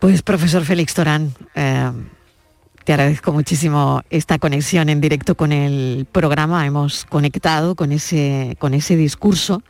[0.00, 1.92] Pues profesor Félix Torán, eh,
[2.82, 6.66] te agradezco muchísimo esta conexión en directo con el programa.
[6.66, 9.62] Hemos conectado con ese, con ese discurso.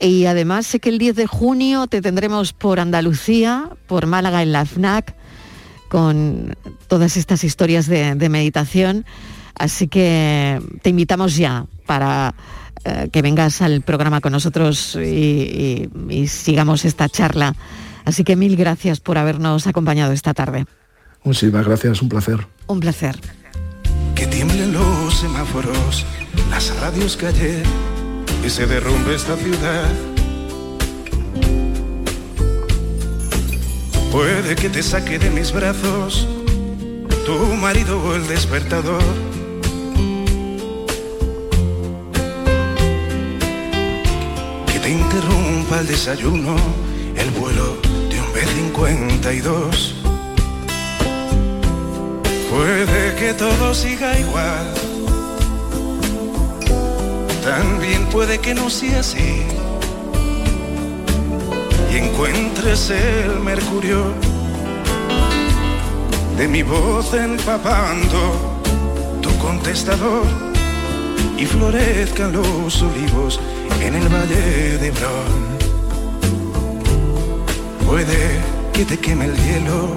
[0.00, 4.52] Y además sé que el 10 de junio te tendremos por Andalucía, por Málaga en
[4.52, 5.14] la FNAC,
[5.88, 6.54] con
[6.86, 9.04] todas estas historias de, de meditación.
[9.54, 12.34] Así que te invitamos ya para
[12.84, 17.54] eh, que vengas al programa con nosotros y, y- y sigamos esta charla.
[18.04, 20.66] Así que mil gracias por habernos acompañado esta tarde.
[21.24, 22.46] Muchísimas gracias, un placer.
[22.68, 23.18] Un placer.
[24.14, 26.06] Que tiemblen los semáforos,
[26.50, 27.62] las radios que ayer
[28.44, 29.90] y se derrumbe esta ciudad.
[34.12, 36.26] Puede que te saque de mis brazos
[37.28, 39.02] tu marido o el despertador.
[44.66, 46.56] Que te interrumpa el desayuno,
[47.16, 47.76] el vuelo
[48.08, 49.92] de un B-52.
[52.50, 54.97] Puede que todo siga igual.
[57.42, 59.42] También puede que no sea así.
[61.92, 64.12] Y encuentres el mercurio
[66.36, 68.60] de mi voz empapando
[69.20, 70.26] tu contestador
[71.36, 73.40] y florezcan los olivos
[73.80, 75.58] en el valle de Hebrón.
[77.86, 78.40] Puede
[78.72, 79.96] que te queme el hielo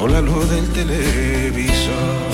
[0.00, 2.33] o la luz del televisor.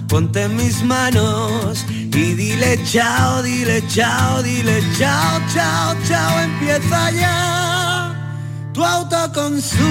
[0.11, 8.71] ponte en mis manos y dile chao, dile chao, dile chao, chao, chao, empieza ya
[8.73, 9.83] tu autoconsumo,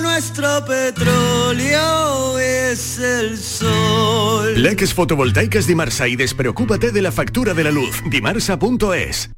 [0.00, 4.62] nuestro petróleo es el sol.
[4.62, 8.00] Leques fotovoltaicas Dimarsa y despreocúpate de la factura de la luz.
[8.08, 9.37] Dimarsa.es.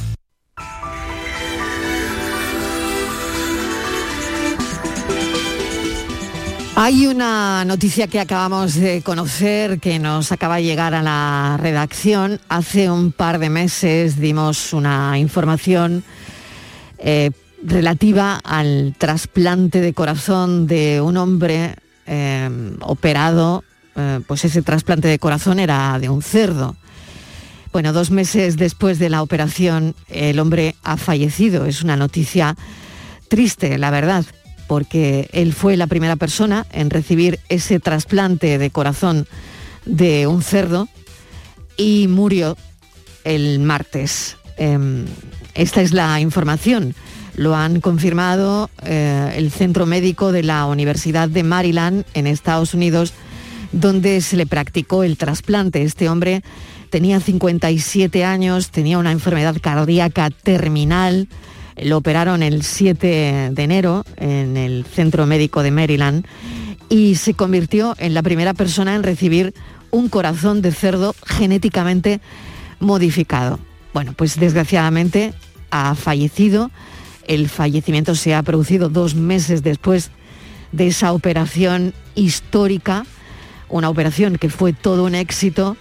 [6.83, 12.41] Hay una noticia que acabamos de conocer que nos acaba de llegar a la redacción.
[12.49, 16.03] Hace un par de meses dimos una información
[16.97, 17.29] eh,
[17.63, 21.75] relativa al trasplante de corazón de un hombre
[22.07, 22.49] eh,
[22.81, 23.63] operado.
[23.95, 26.75] eh, pues ese trasplante de corazón era de un cerdo.
[27.71, 31.67] Bueno, dos meses después de la operación, el hombre ha fallecido.
[31.67, 32.55] Es una noticia
[33.27, 34.25] triste, la verdad,
[34.71, 39.27] porque él fue la primera persona en recibir ese trasplante de corazón
[39.85, 40.87] de un cerdo
[41.75, 42.55] y murió
[43.25, 44.37] el martes.
[44.55, 45.07] Em,
[45.55, 46.95] esta es la información.
[47.35, 53.11] Lo han confirmado eh, el Centro Médico de la Universidad de Maryland en Estados Unidos,
[53.73, 55.83] donde se le practicó el trasplante.
[55.83, 56.43] Este hombre
[56.89, 61.27] tenía 57 años, tenía una enfermedad cardíaca terminal.
[61.77, 66.25] Lo operaron el 7 de enero en el Centro Médico de Maryland
[66.89, 69.53] y se convirtió en la primera persona en recibir
[69.91, 72.19] un corazón de cerdo genéticamente
[72.79, 73.59] modificado.
[73.93, 75.33] Bueno, pues desgraciadamente
[75.69, 76.71] ha fallecido.
[77.27, 80.11] El fallecimiento se ha producido dos meses después
[80.71, 83.05] de esa operación histórica,
[83.69, 85.77] una operación que fue todo un éxito,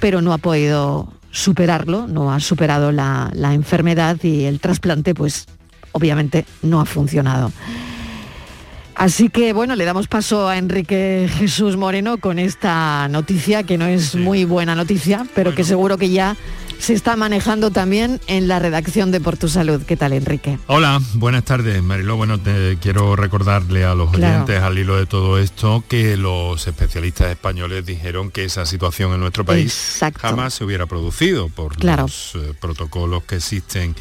[0.00, 5.46] pero no ha podido superarlo, no ha superado la, la enfermedad y el trasplante pues
[5.90, 7.50] obviamente no ha funcionado.
[8.94, 13.86] Así que bueno, le damos paso a Enrique Jesús Moreno con esta noticia, que no
[13.86, 16.36] es muy buena noticia, pero que seguro que ya
[16.78, 19.82] se está manejando también en la redacción de Por tu Salud.
[19.82, 20.58] ¿Qué tal, Enrique?
[20.66, 22.16] Hola, buenas tardes, Mariló.
[22.16, 24.34] Bueno, te quiero recordarle a los Claro.
[24.44, 29.20] oyentes al hilo de todo esto que los especialistas españoles dijeron que esa situación en
[29.20, 30.20] nuestro país Exacto.
[30.20, 32.02] jamás se hubiera producido por Claro.
[32.02, 33.94] los eh, protocolos que existen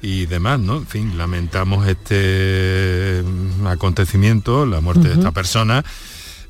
[0.00, 0.76] y demás, ¿no?
[0.78, 5.84] En fin, lamentamos este mm, acontecimiento, la muerte de esta persona.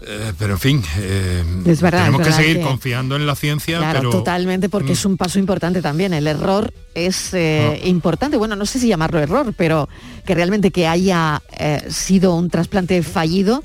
[0.07, 3.35] Eh, pero en fin, eh, Es verdad, tenemos es que seguir que- confiando en la
[3.35, 6.13] ciencia, Claro, pero totalmente, porque es un paso importante también.
[6.13, 8.37] El error es eh, importante.
[8.37, 9.89] Bueno, no sé si llamarlo error, pero
[10.27, 11.43] que realmente que haya
[11.89, 13.63] sido un trasplante fallido,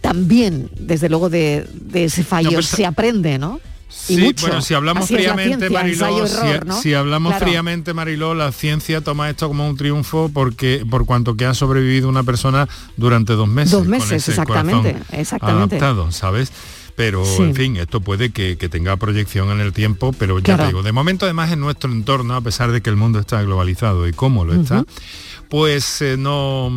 [0.00, 3.60] también, desde luego, de, de ese fallo No, pues, se aprende, ¿no?
[3.88, 4.46] Sí, mucho.
[4.46, 6.80] bueno, si hablamos Así fríamente, ciencia, Mariló, si, ¿no?
[6.80, 7.46] si hablamos Claro.
[7.46, 12.08] fríamente, Mariló, la ciencia toma esto como un triunfo porque por cuanto que ha sobrevivido
[12.08, 13.70] una persona durante dos meses.
[13.72, 15.76] Dos con meses, ese exactamente, exactamente.
[15.76, 16.52] Adaptado, ¿sabes?
[16.96, 17.42] Pero, Sí.
[17.42, 20.62] en fin, esto puede que, que tenga proyección en el tiempo, pero ya Claro.
[20.62, 23.42] te digo, de momento además en nuestro entorno, a pesar de que el mundo está
[23.42, 24.84] globalizado y cómo lo está,
[25.48, 26.70] pues eh, no...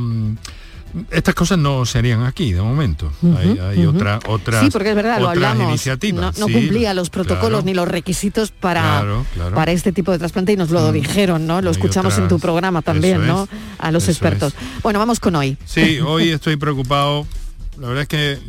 [0.98, 3.12] mm, Estas cosas no se harían aquí de momento.
[3.38, 5.64] Hay hay otra, otra, sí, porque es verdad, lo otras hablamos.
[5.64, 6.38] No, iniciativas.
[6.40, 7.66] no sí, cumplía los protocolos claro.
[7.66, 9.56] ni los requisitos para, Claro, claro.
[9.56, 10.94] para este tipo de trasplante y nos lo Mm.
[10.94, 11.62] dijeron, ¿no?
[11.62, 13.44] Lo Hay escuchamos en tu otras- programa también, ¿no?
[13.44, 14.54] es, A los expertos.
[14.84, 15.58] Bueno, vamos con hoy.
[15.66, 17.26] Sí, hoy estoy preocupado.
[17.80, 18.40] La verdad es que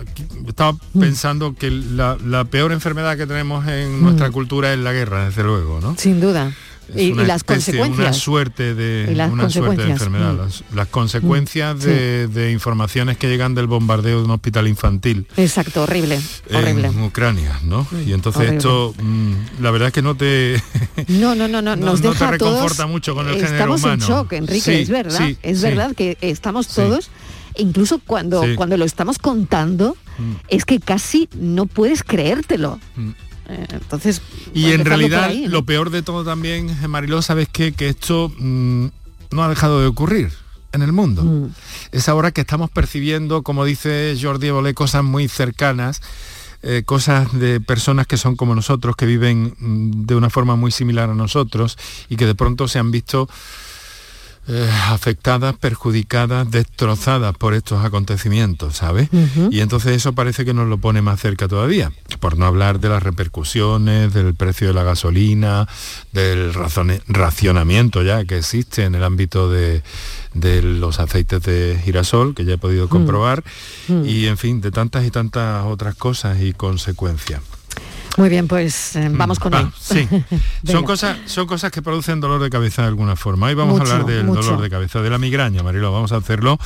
[0.00, 1.00] aquí estaba Mm.
[1.00, 5.42] pensando que la, la peor enfermedad que tenemos en nuestra cultura es la guerra, desde
[5.42, 5.94] luego, ¿no?
[5.98, 6.52] Sin duda.
[6.94, 8.16] Y, y una las especie, Una consecuencias.
[8.22, 10.32] suerte de, Y las una suerte de enfermedad.
[10.34, 10.38] mm.
[10.38, 15.26] Las, las consecuencias Mm, de, de informaciones que llegan del bombardeo de un hospital infantil
[15.36, 16.20] Exacto, horrible,
[16.52, 16.88] horrible.
[16.88, 17.86] en Ucrania, ¿no?
[18.06, 18.56] Y entonces horrible.
[18.58, 20.62] esto, mm, la verdad es que no te...
[21.08, 22.88] No, no, no, no, No- nos no deja te todos.
[22.88, 24.02] mucho con el estamos humano.
[24.04, 27.10] en shock, Enrique, Sí, es verdad, sí, es verdad que estamos todos,
[27.56, 30.32] incluso cuando, cuando lo estamos contando, Mm.
[30.48, 32.78] es que casi no puedes creértelo.
[33.48, 34.22] Eh, entonces,
[34.54, 35.50] Y en realidad ahí, ¿no?
[35.50, 37.72] lo peor de todo también, Mariló, ¿sabes qué?
[37.72, 38.86] Que esto mm,
[39.30, 40.32] no ha dejado de ocurrir
[40.72, 41.22] en el mundo.
[41.22, 41.50] Mm.
[41.92, 46.00] Es ahora que estamos percibiendo, como dice Jordi Evole, cosas muy cercanas,
[46.62, 50.70] eh, cosas de personas que son como nosotros, que viven mm, de una forma muy
[50.70, 51.76] similar a nosotros
[52.08, 53.28] y que de pronto se han visto
[54.46, 59.08] eh, afectadas, perjudicadas, destrozadas por estos acontecimientos, ¿sabes?
[59.50, 61.92] Y entonces eso parece que nos lo pone más cerca todavía.
[62.24, 65.68] Por no hablar de las repercusiones, del precio de la gasolina,
[66.14, 66.54] del
[67.06, 69.82] racionamiento ya que existe en el ámbito de,
[70.32, 73.44] de los aceites de girasol, que ya he podido comprobar,
[73.88, 74.06] Mm.
[74.06, 77.42] y en fin, de tantas y tantas otras cosas y consecuencias.
[78.16, 79.64] Muy bien, pues eh, vamos con él.
[79.66, 80.08] Mm, Sí,
[80.70, 83.46] son cosas, son cosas que producen dolor de cabeza de alguna forma.
[83.48, 84.42] Hoy vamos Mucho, a hablar del mucho.
[84.42, 85.90] dolor de cabeza, de la migraña, Marilo.
[85.92, 86.58] Vamos a hacerlo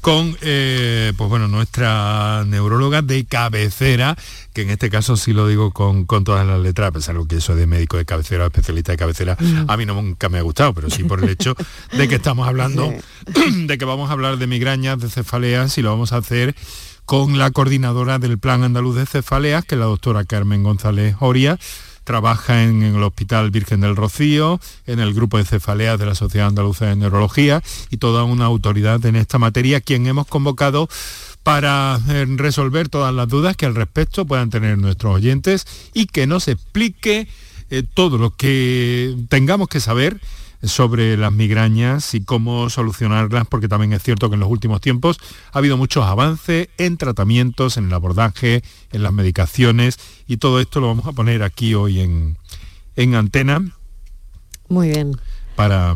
[0.00, 4.16] con eh, pues bueno, nuestra neuróloga de cabecera,
[4.52, 7.26] que en este caso sí lo digo con, con todas las letras, a pesar de
[7.26, 9.64] que eso de médico de cabecera o especialista de cabecera, Mm.
[9.70, 11.54] a mí no nunca me ha gustado, pero sí por el hecho
[11.96, 12.92] de que estamos hablando,
[13.66, 16.54] de que vamos a hablar de migrañas, de cefaleas y lo vamos a hacer
[17.06, 21.58] con la coordinadora del Plan Andaluz de Cefaleas, que es la doctora Carmen González Oria.
[22.02, 26.48] Trabaja en, el Hospital Virgen del Rocío, en el grupo de cefaleas de la Sociedad
[26.48, 30.88] Andaluza de Neurología y toda una autoridad en esta materia, quien hemos convocado
[31.42, 36.26] para eh, resolver todas las dudas que al respecto puedan tener nuestros oyentes y que
[36.26, 37.28] nos explique
[37.70, 40.20] eh, todo lo que tengamos que saber
[40.68, 45.18] sobre las migrañas y cómo solucionarlas, porque también es cierto que en los últimos tiempos
[45.52, 48.62] ha habido muchos avances en tratamientos, en el abordaje,
[48.92, 52.38] en las medicaciones, y todo esto lo vamos a poner aquí hoy en,
[52.96, 53.62] en antena
[54.68, 55.16] Muy bien.
[55.54, 55.94] para...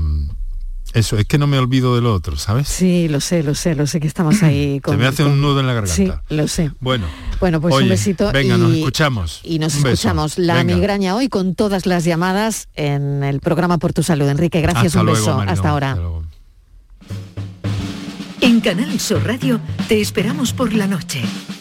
[0.93, 2.67] Eso, es que no me olvido de lo otro, ¿sabes?
[2.69, 4.95] Sí, lo sé, lo sé, lo sé que estamos ahí con...
[4.95, 5.95] Se me hace un nudo en la garganta.
[6.29, 6.73] Sí, lo sé.
[6.81, 7.07] Bueno,
[7.39, 9.41] Bueno, pues Oye, un besito venga, y, nos escuchamos.
[9.45, 9.95] y nos Un beso.
[9.95, 10.75] escuchamos la Venga.
[10.75, 14.29] migraña hoy con todas las llamadas en el programa Por tu Salud.
[14.29, 15.41] Enrique, gracias, Hasta un luego, beso.
[15.49, 15.93] Hasta ahora.
[15.93, 16.05] hasta
[18.41, 21.23] En Canal Sur Radio te esperamos por la noche.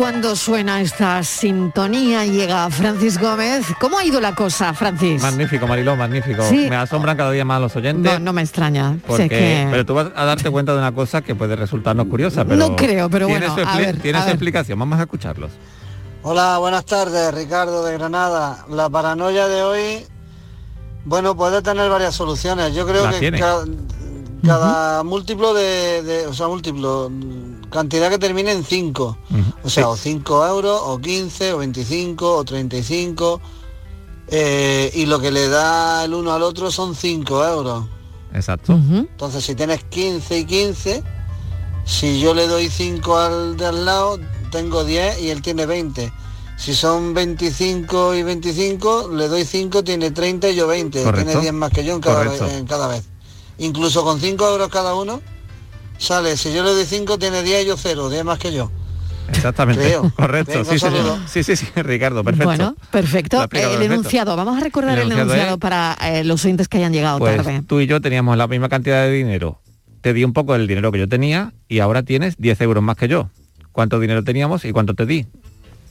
[0.00, 3.66] Cuando suena esta sintonía llega Francis Gómez.
[3.78, 5.20] ¿Cómo ha ido la cosa, Francis?
[5.20, 6.42] Magnífico, Mariló, magnífico.
[6.48, 6.68] Sí.
[6.70, 8.10] Me asombran cada día más los oyentes.
[8.14, 8.96] No, no me extraña.
[9.06, 12.06] Porque, es que- Pero tú vas a darte cuenta de una cosa que puede resultarnos
[12.06, 14.34] curiosa, pero No creo, pero tiene bueno, su a expli- ver, tiene a su ver.
[14.36, 14.78] explicación.
[14.78, 15.50] Vamos a escucharlos.
[16.22, 18.64] Hola, buenas tardes, Ricardo de Granada.
[18.70, 20.06] La paranoia de hoy,
[21.04, 22.74] bueno, puede tener varias soluciones.
[22.74, 23.38] Yo creo que tiene.
[23.38, 23.64] ca-
[24.46, 27.10] cada, múltiplo de, de- o sea, múltiplo,
[27.70, 29.18] cantidad que termine en 5.
[29.62, 33.40] O sea, o 5 euros, o 15, o 25, o 35.
[34.28, 37.84] eh, y lo que le da el uno al otro son 5 euros.
[38.32, 38.72] Exacto.
[38.74, 41.02] Entonces, si tienes 15 y 15,
[41.84, 44.20] si yo le doy 5 al de al lado,
[44.52, 46.12] tengo 10 y él tiene 20.
[46.56, 51.02] Si son 25 y 25, le doy 5, tiene 30 y yo 20.
[51.02, 51.26] Correcto.
[51.26, 53.04] Tiene 10 más que yo en cada, vez, en cada vez.
[53.58, 55.20] Incluso con 5 euros cada uno,
[56.04, 58.70] sale, si yo le doy 5, tiene 10 y yo 0, 10 más que yo.
[59.28, 59.82] Exactamente.
[59.84, 60.10] Creo.
[60.16, 60.64] Correcto.
[60.64, 60.78] Sí,
[61.26, 62.46] sí, sí, sí, Ricardo, perfecto.
[62.46, 63.38] Bueno, perfecto.
[63.38, 64.34] Explicado el enunciado.
[64.36, 67.18] Vamos a recordar El el, enunciado enunciado es- para eh, los oyentes que hayan llegado
[67.20, 67.62] Pues tarde.
[67.66, 69.60] tú y yo teníamos la misma cantidad de dinero.
[70.00, 72.96] Te di un poco del dinero que yo tenía y ahora tienes 10 euros más
[72.96, 73.28] que yo.
[73.72, 75.26] ¿Cuánto dinero teníamos y cuánto te di?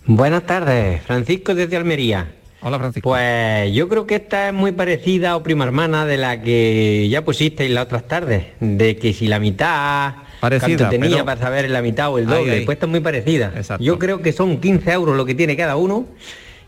[0.06, 2.30] Buenas tardes, Francisco desde Almería.
[2.62, 3.10] Hola Francisco.
[3.10, 7.24] Pues yo creo que esta es muy parecida o prima hermana de la que ya
[7.24, 11.70] pusisteis las otras tardes, de que si la mitad Parecida, cuánto tenía pero- para saber
[11.70, 12.66] la mitad o el doble, ahí.
[12.66, 13.54] pues esta es muy parecida.
[13.80, 16.08] Yo creo que son 15 euros lo que tiene cada uno.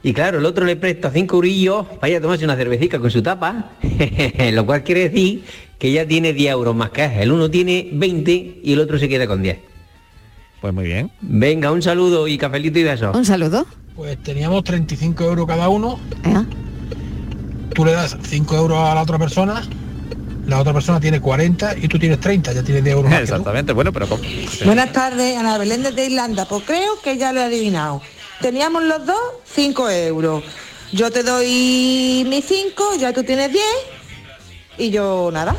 [0.04, 3.12] Y claro, el otro le presta 5 eurillos para ir a tomarse una cervecita con
[3.12, 3.74] su tapa,
[4.54, 5.44] lo cual quiere decir
[5.78, 7.12] que ya tiene 10 euros más que él.
[7.20, 8.32] El uno tiene 20
[8.64, 9.60] y el otro se queda con 10.
[10.62, 11.12] Pues muy bien.
[11.22, 13.16] Venga, un saludo y cafelito y besos.
[13.16, 13.66] Un saludo.
[13.96, 16.00] Pues teníamos 35 euros cada uno.
[17.74, 19.64] Tú le das 5 euros a la otra persona,
[20.46, 23.28] la otra persona tiene 40 y tú tienes 30, ya tienes 10 euros más que
[23.28, 23.32] tú.
[23.32, 24.24] Exactamente, bueno, pero ¿cómo?
[24.66, 26.46] Buenas tardes, Ana Belén desde Irlanda.
[26.46, 28.02] Pues creo que ya lo he adivinado.
[28.42, 30.44] Teníamos los dos 5 euros.
[30.92, 33.64] Yo te doy mis 5, ya tú tienes 10
[34.78, 35.56] y yo nada.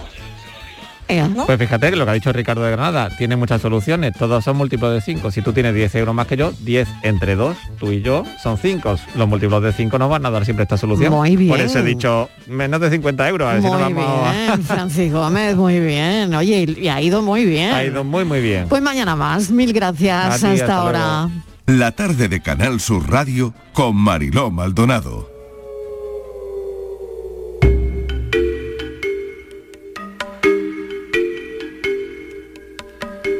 [1.34, 1.46] ¿No?
[1.46, 4.56] Pues fíjate que lo que ha dicho Ricardo de Granada tiene muchas soluciones, todos son
[4.56, 5.30] múltiplos de 5.
[5.30, 8.58] Si tú tienes 10 euros más que yo, 10 entre 2, tú y yo, son
[8.58, 8.96] 5.
[9.16, 11.12] Los múltiplos de 5 nos van a dar siempre esta solución.
[11.12, 11.50] Muy bien.
[11.50, 14.32] Por eso he dicho menos de 50 euros, a ver si nos Muy vamos a...
[14.32, 16.34] bien, Francis Gómez, muy bien.
[16.34, 17.72] Oye, y y ha ido muy bien.
[17.72, 18.66] Ha ido muy muy bien.
[18.68, 19.50] Pues mañana más.
[19.50, 20.40] Mil gracias.
[20.40, 21.28] Ti, hasta, hasta ahora.
[21.66, 25.31] La tarde de Canal Sur Radio con Mariló Maldonado.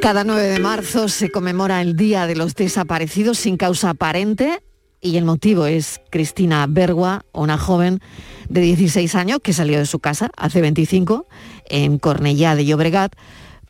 [0.03, 4.61] Cada 9 de marzo se conmemora el Día de los Desaparecidos sin causa aparente
[4.99, 8.01] y el motivo es Cristina Bergua, una joven
[8.49, 11.25] de 16 años que salió de su casa hace 25
[11.69, 13.15] en Cornellá de Llobregat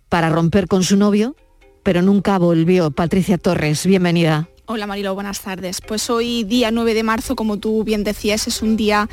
[0.09, 1.35] para romper con su novio,
[1.83, 2.89] pero nunca volvió.
[2.89, 4.49] Patricia Torres, bienvenida.
[4.65, 5.81] Hola Marilo, buenas tardes.
[5.87, 9.07] Pues hoy día 9 de marzo, como tú bien decías, es un día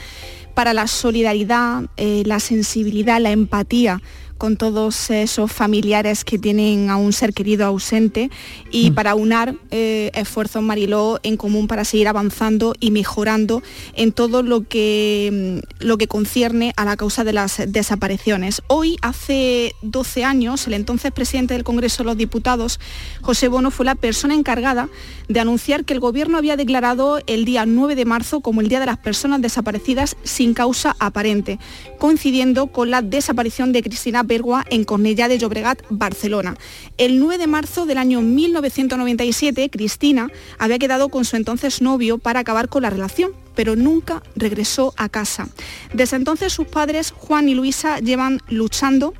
[0.54, 4.00] para la solidaridad, eh, la sensibilidad, la empatía
[4.40, 8.30] con todos esos familiares que tienen a un ser querido ausente
[8.70, 8.94] y mm.
[8.94, 13.62] para unar eh, esfuerzos Mariló en común para seguir avanzando y mejorando
[13.94, 18.62] en todo lo que, mm, lo que concierne a la causa de las desapariciones.
[18.66, 22.80] Hoy, hace 12 años, el entonces presidente del Congreso de los Diputados,
[23.20, 24.88] José Bono, fue la persona encargada
[25.28, 28.80] de anunciar que el Gobierno había declarado el día 9 de marzo como el Día
[28.80, 31.58] de las Personas Desaparecidas sin causa aparente,
[31.98, 36.56] coincidiendo con la desaparición de Cristina Bergua en Cornellá de Llobregat, Barcelona.
[36.98, 42.38] El 9 de marzo del año 1997, Cristina había quedado con su entonces novio para
[42.38, 45.48] acabar con la relación, pero nunca regresó a casa.
[45.92, 49.14] Desde entonces sus padres, Juan y Luisa, llevan luchando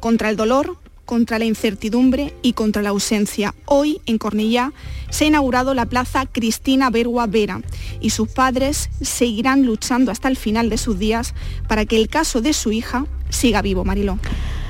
[0.00, 3.54] contra el dolor, contra la incertidumbre y contra la ausencia.
[3.66, 4.72] Hoy, en Cornellá,
[5.10, 7.62] se ha inaugurado la plaza Cristina Bergua Vera
[8.00, 11.34] y sus padres seguirán luchando hasta el final de sus días
[11.68, 14.18] para que el caso de su hija siga vivo, Mariló.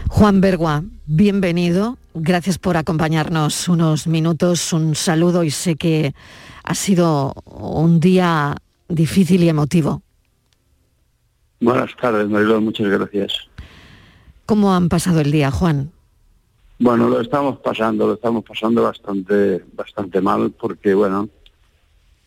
[0.08, 1.98] Juan Bergua, bienvenido.
[2.14, 4.72] Gracias por acompañarnos unos minutos.
[4.72, 6.14] Un saludo y sé que
[6.62, 8.56] ha sido un día
[8.88, 10.02] difícil y emotivo.
[11.60, 12.60] Buenas tardes, Mariló.
[12.60, 13.32] Muchas gracias.
[14.46, 15.90] ¿Cómo han pasado el día, Juan?
[16.78, 21.28] Bueno, lo estamos pasando, lo estamos pasando bastante, bastante mal porque, bueno,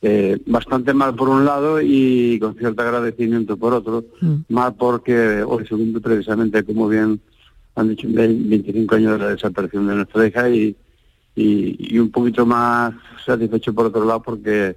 [0.02, 4.36] eh, bastante mal por un lado y con cierto agradecimiento por otro, mm.
[4.50, 7.20] mal porque hoy se cumple precisamente, como bien
[7.76, 10.76] han dicho, 25 años de la desaparición de nuestra hija y,
[11.36, 12.94] y, un poquito más
[13.24, 14.76] satisfecho por otro lado porque,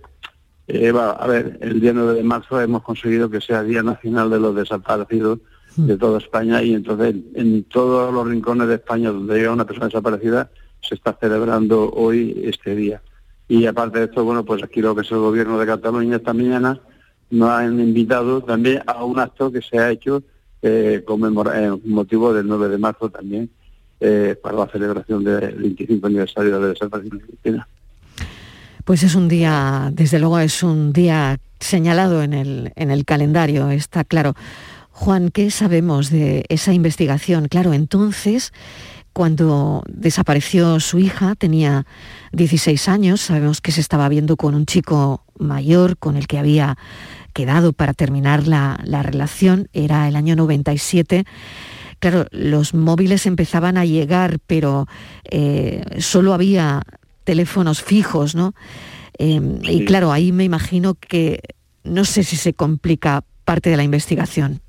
[0.69, 4.41] eh, a ver, el día 9 de marzo hemos conseguido que sea Día Nacional de
[4.41, 5.39] los Desaparecidos
[5.77, 5.87] Hmm.
[5.87, 9.87] de toda España y entonces en todos los rincones de España donde llega una persona
[9.87, 10.51] desaparecida
[10.81, 13.03] se está celebrando hoy este día.
[13.51, 16.33] Y aparte de esto, bueno, pues aquí lo que es el gobierno de Cataluña esta
[16.33, 16.81] mañana
[17.31, 20.23] nos han invitado también a un acto que se ha hecho
[20.63, 21.21] eh, con
[21.85, 23.51] motivo del 9 de marzo también
[23.99, 27.69] eh, para la celebración del 25 aniversario de la desaparición de Cristina.
[28.85, 33.69] Pues es un día, desde luego es un día señalado en el, en el calendario,
[33.71, 34.35] está claro.
[34.93, 37.49] Juan, ¿qué sabemos de esa investigación?
[37.49, 38.53] Claro, entonces,
[39.13, 41.87] cuando desapareció su hija, tenía
[42.33, 46.79] 16 años, sabemos que se estaba viendo con un chico mayor con el que había
[47.33, 51.25] quedado para terminar la, relación, era el año 97.
[51.99, 54.87] Claro, los móviles empezaban a llegar, pero
[55.31, 56.83] eh, solo había
[57.25, 58.55] teléfonos fijos, ¿no?
[59.19, 61.41] Em, y claro, ahí me imagino que
[61.85, 64.63] no sé si se complica parte de la investigación.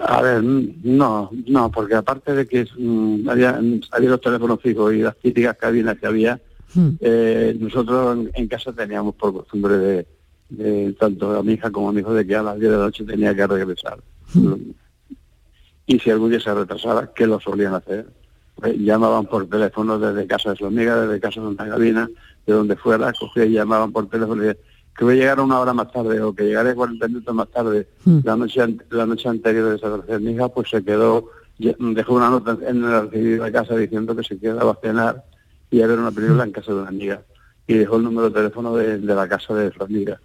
[0.00, 5.16] A ver, no, no, porque aparte de que mm, había, los teléfonos fijos y las
[5.16, 6.40] típicas cabinas que había,
[6.74, 6.88] hmm.
[7.00, 10.06] eh, nosotros en, casa teníamos por costumbre
[10.48, 12.76] de, tanto a mi hija como a mi hijo de que a las 10 de
[12.76, 13.98] la noche tenía que regresar.
[14.32, 14.54] Hmm.
[15.86, 18.06] Y si algún día se retrasaba, ¿qué lo solían hacer?
[18.54, 22.08] Pues llamaban por teléfono desde casa de su amiga, desde casa de una cabina,
[22.46, 24.48] de donde fuera, cogían y llamaban por teléfono y
[24.98, 27.86] que voy a llegar una hora más tarde o que llegaré 40 minutos más tarde.
[28.04, 28.18] Hmm.
[28.24, 32.58] La noche la noche anterior de esa mi hija, pues se quedó, dejó una nota
[32.66, 35.24] en el recibido de casa diciendo que se quedaba a cenar
[35.70, 37.22] y a ver una película en casa de una amiga.
[37.68, 40.20] Y dejó el número de teléfono de, la casa de su amiga.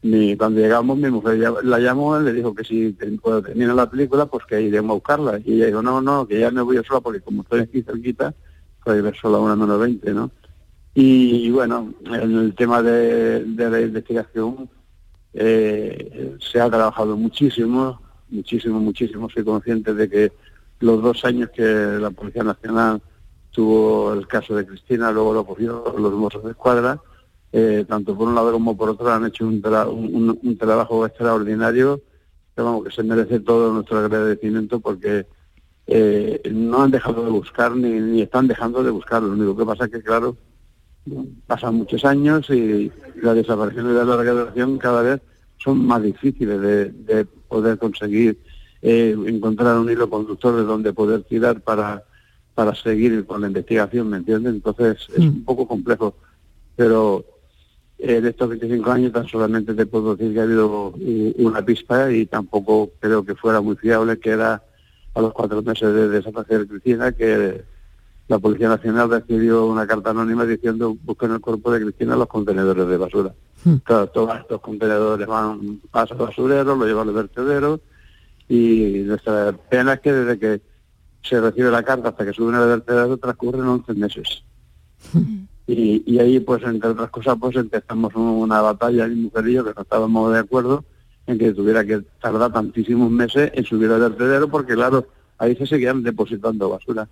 [0.00, 3.90] Y cuando llegamos, mi mujer la llamó, y le dijo que si cuando termina la
[3.90, 5.40] película, pues que iremos a buscarla.
[5.44, 8.32] Y ella dijo, no, no, que ya me voy sola porque como estoy aquí cerquita,
[8.82, 10.30] pues ir sola a una menos 20, ¿no?
[10.98, 14.66] Y, bueno, en el tema de, la investigación
[15.34, 19.28] eh, se ha trabajado muchísimo, muchísimo, muchísimo.
[19.28, 20.32] Soy consciente de que
[20.80, 23.02] los dos años que la Policía Nacional
[23.50, 26.98] tuvo el caso de Cristina, luego lo cogieron los mozos de escuadra,
[27.52, 29.60] eh, tanto por un lado como por otro han hecho un,
[30.58, 32.00] trabajo extraordinario
[32.56, 35.26] que, vamos, que se merece todo nuestro agradecimiento porque
[35.88, 39.22] eh, no han dejado de buscar ni, ni están dejando de buscar.
[39.22, 40.38] Lo único que pasa es que, claro,
[41.46, 42.90] pasan muchos años y
[43.22, 45.20] las desapariciones de larga duración cada vez
[45.58, 48.38] son más difíciles de, poder conseguir
[48.82, 52.02] eh, encontrar un hilo conductor de donde poder tirar para,
[52.54, 54.54] para seguir con la investigación, ¿me entiendes?
[54.54, 55.28] Entonces es mm.
[55.28, 56.16] un poco complejo,
[56.74, 57.24] pero
[57.98, 60.90] en estos 25 años tan solamente te puedo decir que ha habido
[61.38, 64.62] una pista y tampoco creo que fuera muy fiable, que era
[65.14, 67.64] a los cuatro meses de desaparecer Cristina, que
[68.28, 72.86] la Policía Nacional recibió una carta anónima diciendo busquen el cuerpo de Cristina los contenedores
[72.86, 73.34] de basura.
[73.84, 77.80] Claro, todos estos contenedores van a los basureros, lo llevan al vertedero
[78.48, 80.62] y nuestra pena es que desde que
[81.22, 84.44] se recibe la carta hasta que suben al vertedero transcurren 11 meses.
[85.66, 89.64] Y, y ahí, pues, entre otras cosas, pues empezamos una batalla, mi mujer y yo,
[89.64, 90.84] que no estábamos de acuerdo
[91.26, 95.08] en que tuviera que tardar tantísimos meses en subir al vertedero, porque claro,
[95.38, 97.08] ahí se seguían depositando basura.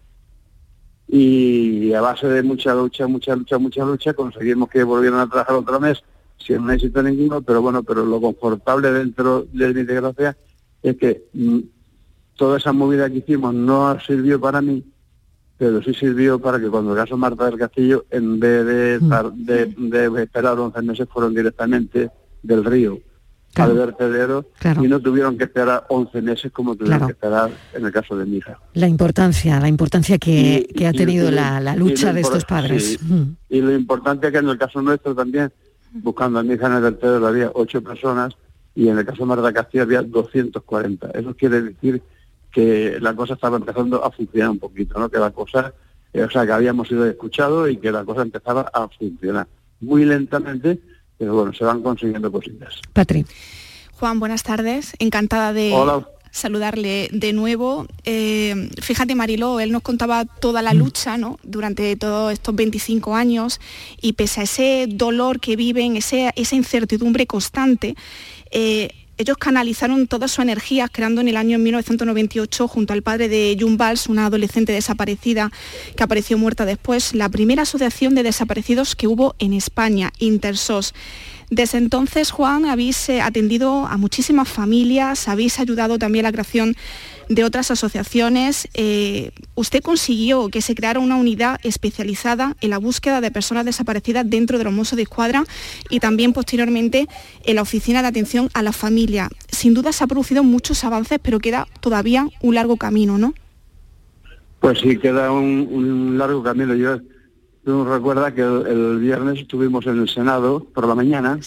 [1.06, 5.56] Y a base de mucha lucha, mucha lucha, mucha lucha, conseguimos que volvieran a trabajar
[5.56, 6.02] otra mes
[6.38, 10.36] sin éxito ninguno, pero bueno, pero lo confortable dentro de mi desgracia
[10.82, 11.58] es que mm,
[12.36, 14.84] toda esa movida que hicimos no sirvió para mí,
[15.56, 20.22] pero sí sirvió para que cuando el caso Marta del Castillo, en vez de, de
[20.22, 22.10] esperar 11 meses, fueron directamente
[22.42, 22.98] del río
[23.62, 24.46] al vertedero
[24.82, 27.06] y no tuvieron que esperar 11 meses como tuvieron Claro.
[27.06, 28.58] que esperar en el caso de mi hija.
[28.74, 32.20] La importancia, la importancia que, que ha y- tenido y- la, la y lucha de
[32.20, 32.98] estos padres.
[32.98, 32.98] sí.
[33.04, 33.36] Mm.
[33.50, 35.52] Y lo importante es que en el caso nuestro también,
[35.92, 38.34] buscando a mi hija en el vertedero había ocho personas
[38.74, 41.10] y en el caso de Marta Castillo había 240.
[41.14, 42.02] Eso quiere decir
[42.50, 45.08] que la cosa estaba empezando a funcionar un poquito, ¿no?
[45.08, 45.72] Que la cosa,
[46.12, 49.46] eh, o sea, que habíamos sido escuchados y que la cosa empezaba a funcionar.
[49.80, 50.80] Muy lentamente,
[51.18, 52.74] pero bueno, se van consiguiendo cositas.
[52.92, 53.24] Patri.
[53.92, 54.94] Juan, buenas tardes.
[54.98, 56.08] Encantada de Hola.
[56.30, 57.86] saludarle de nuevo.
[58.04, 61.38] Eh, fíjate, Mariló, él nos contaba toda la lucha ¿no?
[61.44, 63.60] durante todos estos 25 años
[64.00, 67.94] y pese a ese dolor que viven, ese- esa incertidumbre constante,
[68.50, 73.56] eh, ellos canalizaron toda su energía creando en el año 1998 junto al padre de
[73.58, 75.52] June Valls, una adolescente desaparecida
[75.96, 80.94] que apareció muerta después, la primera asociación de desaparecidos que hubo en España, Intersos.
[81.50, 86.74] Desde entonces, Juan, habéis eh, atendido a muchísimas familias, habéis ayudado también a la creación
[87.28, 88.68] de otras asociaciones.
[88.74, 94.28] Eh, usted consiguió que se creara una unidad especializada en la búsqueda de personas desaparecidas
[94.28, 95.44] dentro de los Mossos de Escuadra
[95.90, 97.06] y también posteriormente
[97.44, 99.28] en la Oficina de Atención a la Familia.
[99.48, 103.34] Sin duda se han producido muchos avances, pero queda todavía un largo camino, ¿no?
[104.60, 106.74] Pues sí, queda un, un largo camino.
[106.74, 106.98] Yo
[107.64, 111.38] tú recuerda que el, el viernes estuvimos en el Senado por la mañana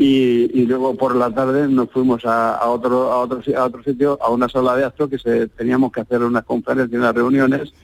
[0.00, 3.82] y, y luego por la tarde nos fuimos a, a otro a otro a otro
[3.82, 7.74] sitio, a una sala de actos que se teníamos que hacer unas conferencias, unas reuniones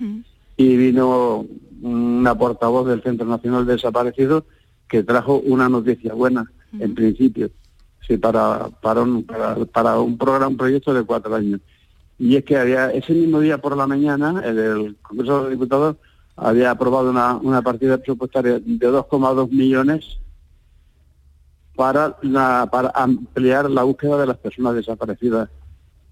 [0.57, 1.45] y vino
[1.83, 4.45] una portavoz del Centro Nacional de Desaparecidos
[4.89, 6.51] que trajo una noticia buena
[6.81, 7.51] en principio,
[8.01, 11.61] sí, para para un para, para un programa, un proyecto de cuatro años.
[12.19, 15.51] Y es que había ese mismo día por la mañana, en el Congreso de los
[15.51, 15.97] Diputados
[16.35, 20.19] había aprobado una, una partida presupuestaria de 2,2 millones
[21.77, 25.49] para, la, para ampliar la búsqueda de las personas desaparecidas,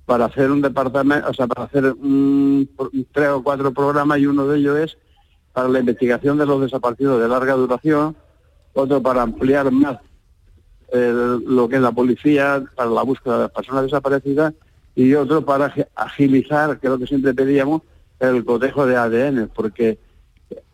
[0.06, 2.68] para hacer un departamento, o sea, para hacer un,
[3.12, 4.98] tres o cuatro programas y uno de ellos es
[5.52, 8.14] para la investigación de los desaparecidos de larga duración,
[8.74, 9.98] otro para ampliar más
[10.92, 14.52] lo que es la policía, para la búsqueda de las personas desaparecidas
[14.94, 17.82] y otro para agi- agilizar, que es lo que siempre pedíamos,
[18.20, 19.98] el cotejo de ADN, porque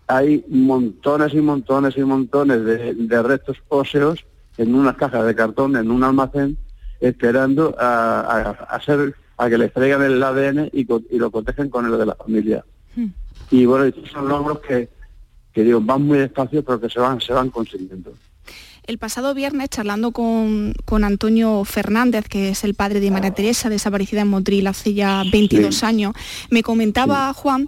[0.07, 4.27] hay montones y montones y montones de restos óseos
[4.63, 6.57] en unas cajas de cartón, en un almacén,
[7.01, 10.87] esperando a, a- a hacer, a que les traigan el ADN y,
[11.19, 12.65] lo cotejen con el de la familia.
[13.51, 14.89] Y bueno, son logros que,
[15.53, 18.13] que digo, van muy despacio, pero que se van, se van consiguiendo.
[18.87, 23.69] El pasado viernes, charlando con, con Antonio Fernández, que es el padre de María Teresa,
[23.69, 25.87] desaparecida en Motril hace ya 22 Sí.
[25.87, 26.13] años,
[26.51, 27.67] me comentaba Juan,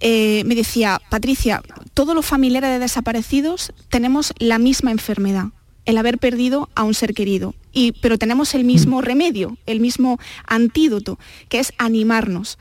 [0.00, 1.62] eh, me decía, Patricia,
[1.94, 5.46] todos los familiares de desaparecidos tenemos la misma enfermedad,
[5.84, 10.18] el haber perdido a un ser querido, y, pero tenemos el mismo remedio, el mismo
[10.46, 11.18] antídoto,
[11.48, 12.58] que es animarnos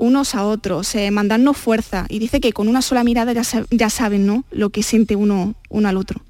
[0.00, 3.90] unos a otros, eh, mandarnos fuerza, y dice que con una sola mirada ya, ya
[3.90, 4.44] saben ¿no?
[4.50, 6.22] lo que siente uno, uno al otro.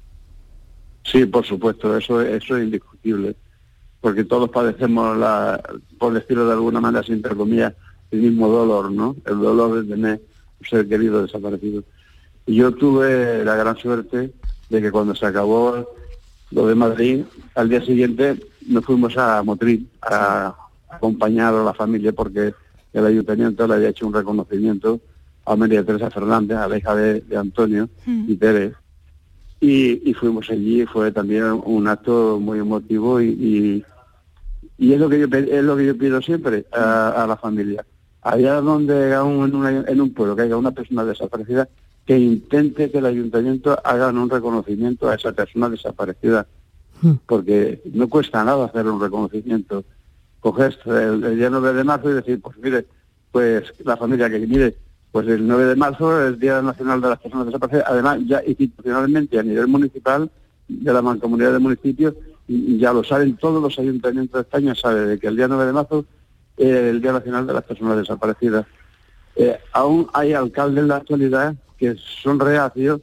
[1.05, 3.35] Sí, por supuesto, eso, eso es indiscutible,
[4.01, 5.61] porque todos padecemos, la,
[5.97, 7.73] por decirlo de alguna manera, sin entre comillas,
[8.11, 9.15] el mismo dolor, ¿no?
[9.25, 10.21] El dolor de tener
[10.59, 11.83] un ser querido desaparecido.
[12.45, 14.33] Y yo tuve la gran suerte
[14.69, 15.87] de que cuando se acabó
[16.51, 17.23] lo de Madrid,
[17.55, 18.37] al día siguiente
[18.67, 20.53] nos fuimos a Motril a
[20.89, 22.53] acompañar a la familia porque
[22.93, 24.99] el ayuntamiento le había hecho un reconocimiento
[25.45, 27.89] a María Teresa Fernández, a la hija de, de Antonio
[28.29, 28.73] y Pérez.
[29.59, 33.85] Y, y fuimos allí, fue también un acto muy emotivo y, y,
[34.77, 37.85] y es lo que yo es lo que yo pido siempre a, a la familia.
[38.23, 41.69] Allá donde haya un- en, una- en un pueblo que haya una persona desaparecida,
[42.05, 46.47] que intente que el ayuntamiento haga un reconocimiento a esa persona desaparecida,
[47.25, 49.83] porque no cuesta nada hacer un reconocimiento.
[50.39, 52.85] Coger el, el día 9 de marzo y decir, pues mire,
[53.31, 54.75] pues la familia que mire,
[55.11, 58.41] Pues el 9 de marzo es el Día Nacional de las Personas Desaparecidas, además ya
[58.45, 60.29] institucionalmente a nivel municipal,
[60.67, 62.15] de la mancomunidad de municipios,
[62.47, 65.73] ya lo saben todos los ayuntamientos de España, saben de que el día 9 de
[65.73, 66.05] marzo
[66.57, 68.65] es el Día Nacional de las Personas Desaparecidas.
[69.35, 73.01] Eh, aún hay alcaldes en la actualidad que son reacios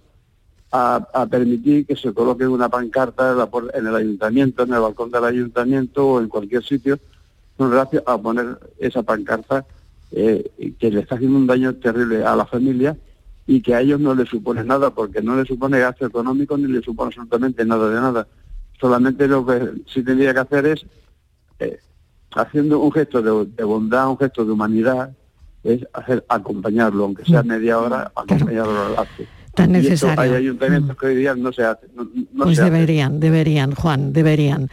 [0.71, 6.07] a, permitir que se coloque una pancarta en, el ayuntamiento, en el balcón del ayuntamiento
[6.07, 6.97] o en cualquier sitio,
[7.57, 9.67] son reacios a poner esa pancarta
[10.13, 10.49] eh,
[10.79, 12.97] que le está haciendo un daño terrible a la familia
[13.49, 16.69] y que a ellos no les supone nada, porque no les supone gasto económico ni
[16.69, 18.29] les supone absolutamente nada de nada.
[18.81, 20.87] Solamente lo que sí tendría que hacer es,
[21.59, 21.81] eh,
[22.31, 25.17] haciendo un gesto de, bondad, un gesto de humanidad,
[25.75, 27.47] es hacer acompañarlo, aunque sea mm.
[27.47, 29.23] media hora, acompañarlo al acto.
[29.55, 30.21] Tan necesario.
[30.21, 31.91] hay ayuntamientos que hoy día no se hacen.
[32.37, 34.71] pues deberían, deberían, Juan, deberían.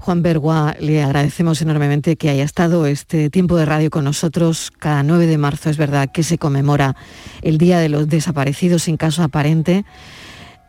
[0.00, 4.70] Juan Bergua, le agradecemos enormemente que haya estado este tiempo de radio con nosotros.
[4.70, 6.94] Cada 9 de marzo es verdad que se conmemora
[7.40, 9.86] el Día de los Desaparecidos sin caso aparente.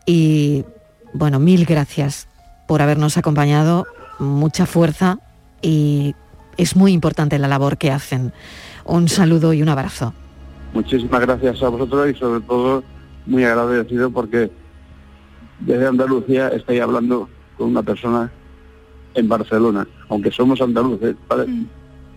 [0.06, 0.64] Y
[1.12, 2.28] bueno, mil gracias
[2.66, 3.86] por habernos acompañado.
[4.18, 5.18] Mucha fuerza
[5.60, 6.14] y
[6.56, 8.32] es muy importante la labor que hacen.
[8.86, 10.12] Un saludo y un abrazo.
[10.72, 12.84] Muchísimas gracias a vosotros y sobre todo
[13.26, 14.50] muy agradecido porque
[15.60, 18.30] desde Andalucía estoy hablando con una persona
[19.14, 21.64] en Barcelona, aunque somos andaluces, mm.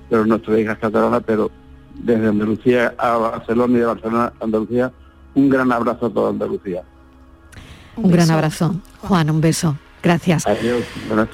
[0.09, 1.49] pero nuestra hija es catalana, pero
[1.95, 4.91] desde Andalucía a Barcelona y de Barcelona a Andalucía,
[5.33, 6.83] un gran abrazo a toda Andalucía.
[7.95, 8.75] Un, gran abrazo.
[9.01, 9.75] Juan, un beso.
[10.01, 10.45] Gracias.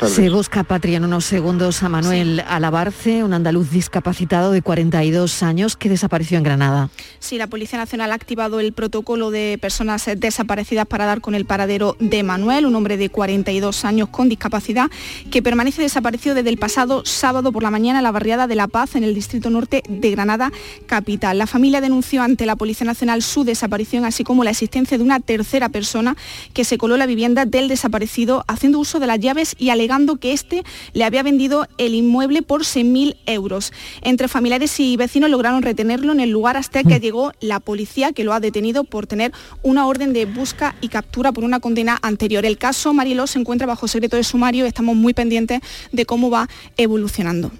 [0.07, 5.77] Se busca patria en unos segundos a Manuel Alabarce, un andaluz discapacitado de 42 años
[5.77, 6.89] que desapareció en Granada.
[7.19, 11.45] Sí, la Policía Nacional ha activado el protocolo de personas desaparecidas para dar con el
[11.45, 14.89] paradero de Manuel, un hombre de 42 años con discapacidad
[15.29, 18.67] que permanece desaparecido desde el pasado sábado por la mañana en la barriada de La
[18.67, 20.51] Paz, en el distrito norte de Granada
[20.87, 21.37] capital.
[21.37, 25.19] La familia denunció ante la Policía Nacional su desaparición, así como la existencia de una
[25.19, 26.15] tercera persona
[26.53, 30.17] que se coló en la vivienda del desaparecido haciendo uso de las llaves y alegando
[30.17, 33.71] que éste le había vendido el inmueble por 6.000 euros.
[34.01, 37.01] Entre familiares y vecinos lograron retenerlo en el lugar hasta que mm.
[37.01, 39.31] llegó la policía que lo ha detenido por tener
[39.61, 42.45] una orden de busca y captura por una condena anterior.
[42.45, 46.29] El caso Mariló se encuentra bajo secreto de sumario y estamos muy pendientes de cómo
[46.29, 47.51] va evolucionando.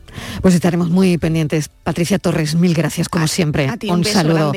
[0.42, 1.70] Pues estaremos muy pendientes.
[1.84, 3.70] Patricia Torres, mil gracias como siempre.
[3.90, 4.54] un, saludo.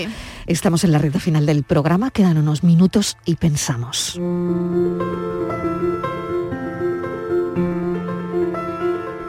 [0.47, 4.19] Estamos en la recta final del programa, quedan unos minutos y pensamos.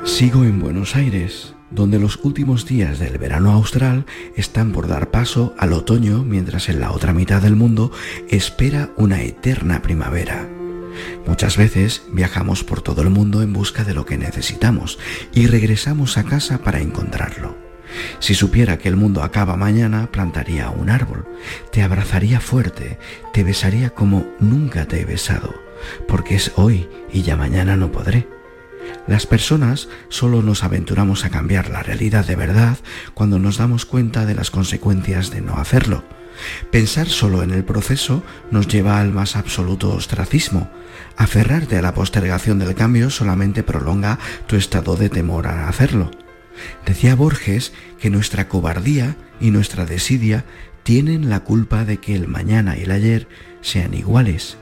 [0.10, 4.05] Sigo en Buenos Aires, donde los últimos días del verano austral
[4.36, 7.91] están por dar paso al otoño mientras en la otra mitad del mundo
[8.28, 10.49] espera una eterna primavera.
[11.26, 14.99] Muchas veces viajamos por todo el mundo en busca de lo que necesitamos
[15.32, 17.55] y regresamos a casa para encontrarlo.
[18.18, 21.28] Si supiera que el mundo acaba mañana, plantaría un árbol,
[21.72, 22.99] te abrazaría fuerte,
[23.32, 25.53] te besaría como nunca te he besado,
[26.10, 28.38] porque es hoy y ya mañana no podré.
[29.07, 32.77] Las personas solo nos aventuramos a cambiar la realidad de verdad
[33.13, 36.03] cuando nos damos cuenta de las consecuencias de no hacerlo.
[36.71, 40.69] Pensar solo en el proceso nos lleva al más absoluto ostracismo.
[41.17, 46.11] Aferrarte a la postergación del cambio solamente prolonga tu estado de temor a hacerlo.
[46.85, 50.45] Decía Borges que nuestra cobardía y nuestra desidia
[50.83, 53.27] tienen la culpa de que el mañana y el ayer
[53.61, 54.57] sean iguales.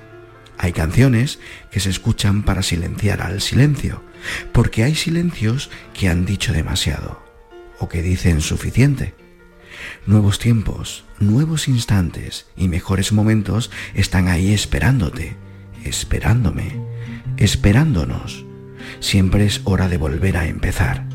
[0.58, 4.07] Hay canciones que se escuchan para silenciar al silencio
[4.52, 7.24] porque hay silencios que han dicho demasiado
[7.80, 9.14] o que dicen suficiente.
[10.06, 15.36] Nuevos tiempos, nuevos instantes y mejores momentos están ahí esperándote,
[15.84, 16.76] esperándome,
[17.38, 18.46] esperándonos.
[19.00, 21.06] Siempre es hora de volver a empezar.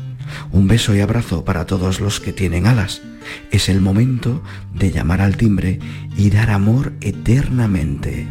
[0.51, 3.01] Un beso y abrazo para todos los que tienen alas.
[3.51, 4.41] Es el momento
[4.73, 5.79] de llamar al timbre
[6.17, 8.27] y dar amor eternamente.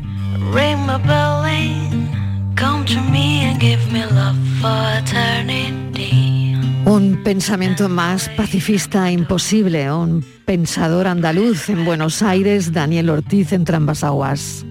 [6.85, 14.67] Un pensamiento más pacifista imposible, un pensador andaluz en Buenos Aires, Daniel Ortiz en Trambasaguas.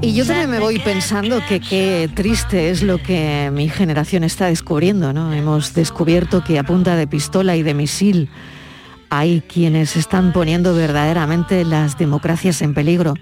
[0.00, 4.46] Y yo también me voy pensando que qué triste es lo que mi generación está
[4.46, 5.32] descubriendo, ¿no?
[5.32, 8.28] Hemos descubierto que a punta de pistola y de misil
[9.08, 13.14] hay quienes están poniendo verdaderamente las democracias en peligro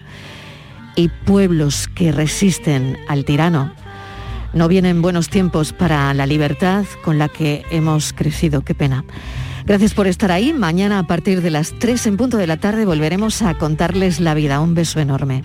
[1.01, 3.73] y pueblos que resisten al tirano.
[4.53, 8.63] No vienen buenos tiempos para la libertad con la que hemos crecido.
[8.63, 9.05] Qué pena.
[9.65, 10.53] Gracias por estar ahí.
[10.53, 14.35] Mañana a partir de las 3 en punto de la tarde volveremos a contarles la
[14.35, 14.61] vida.
[14.61, 15.43] Un beso enorme.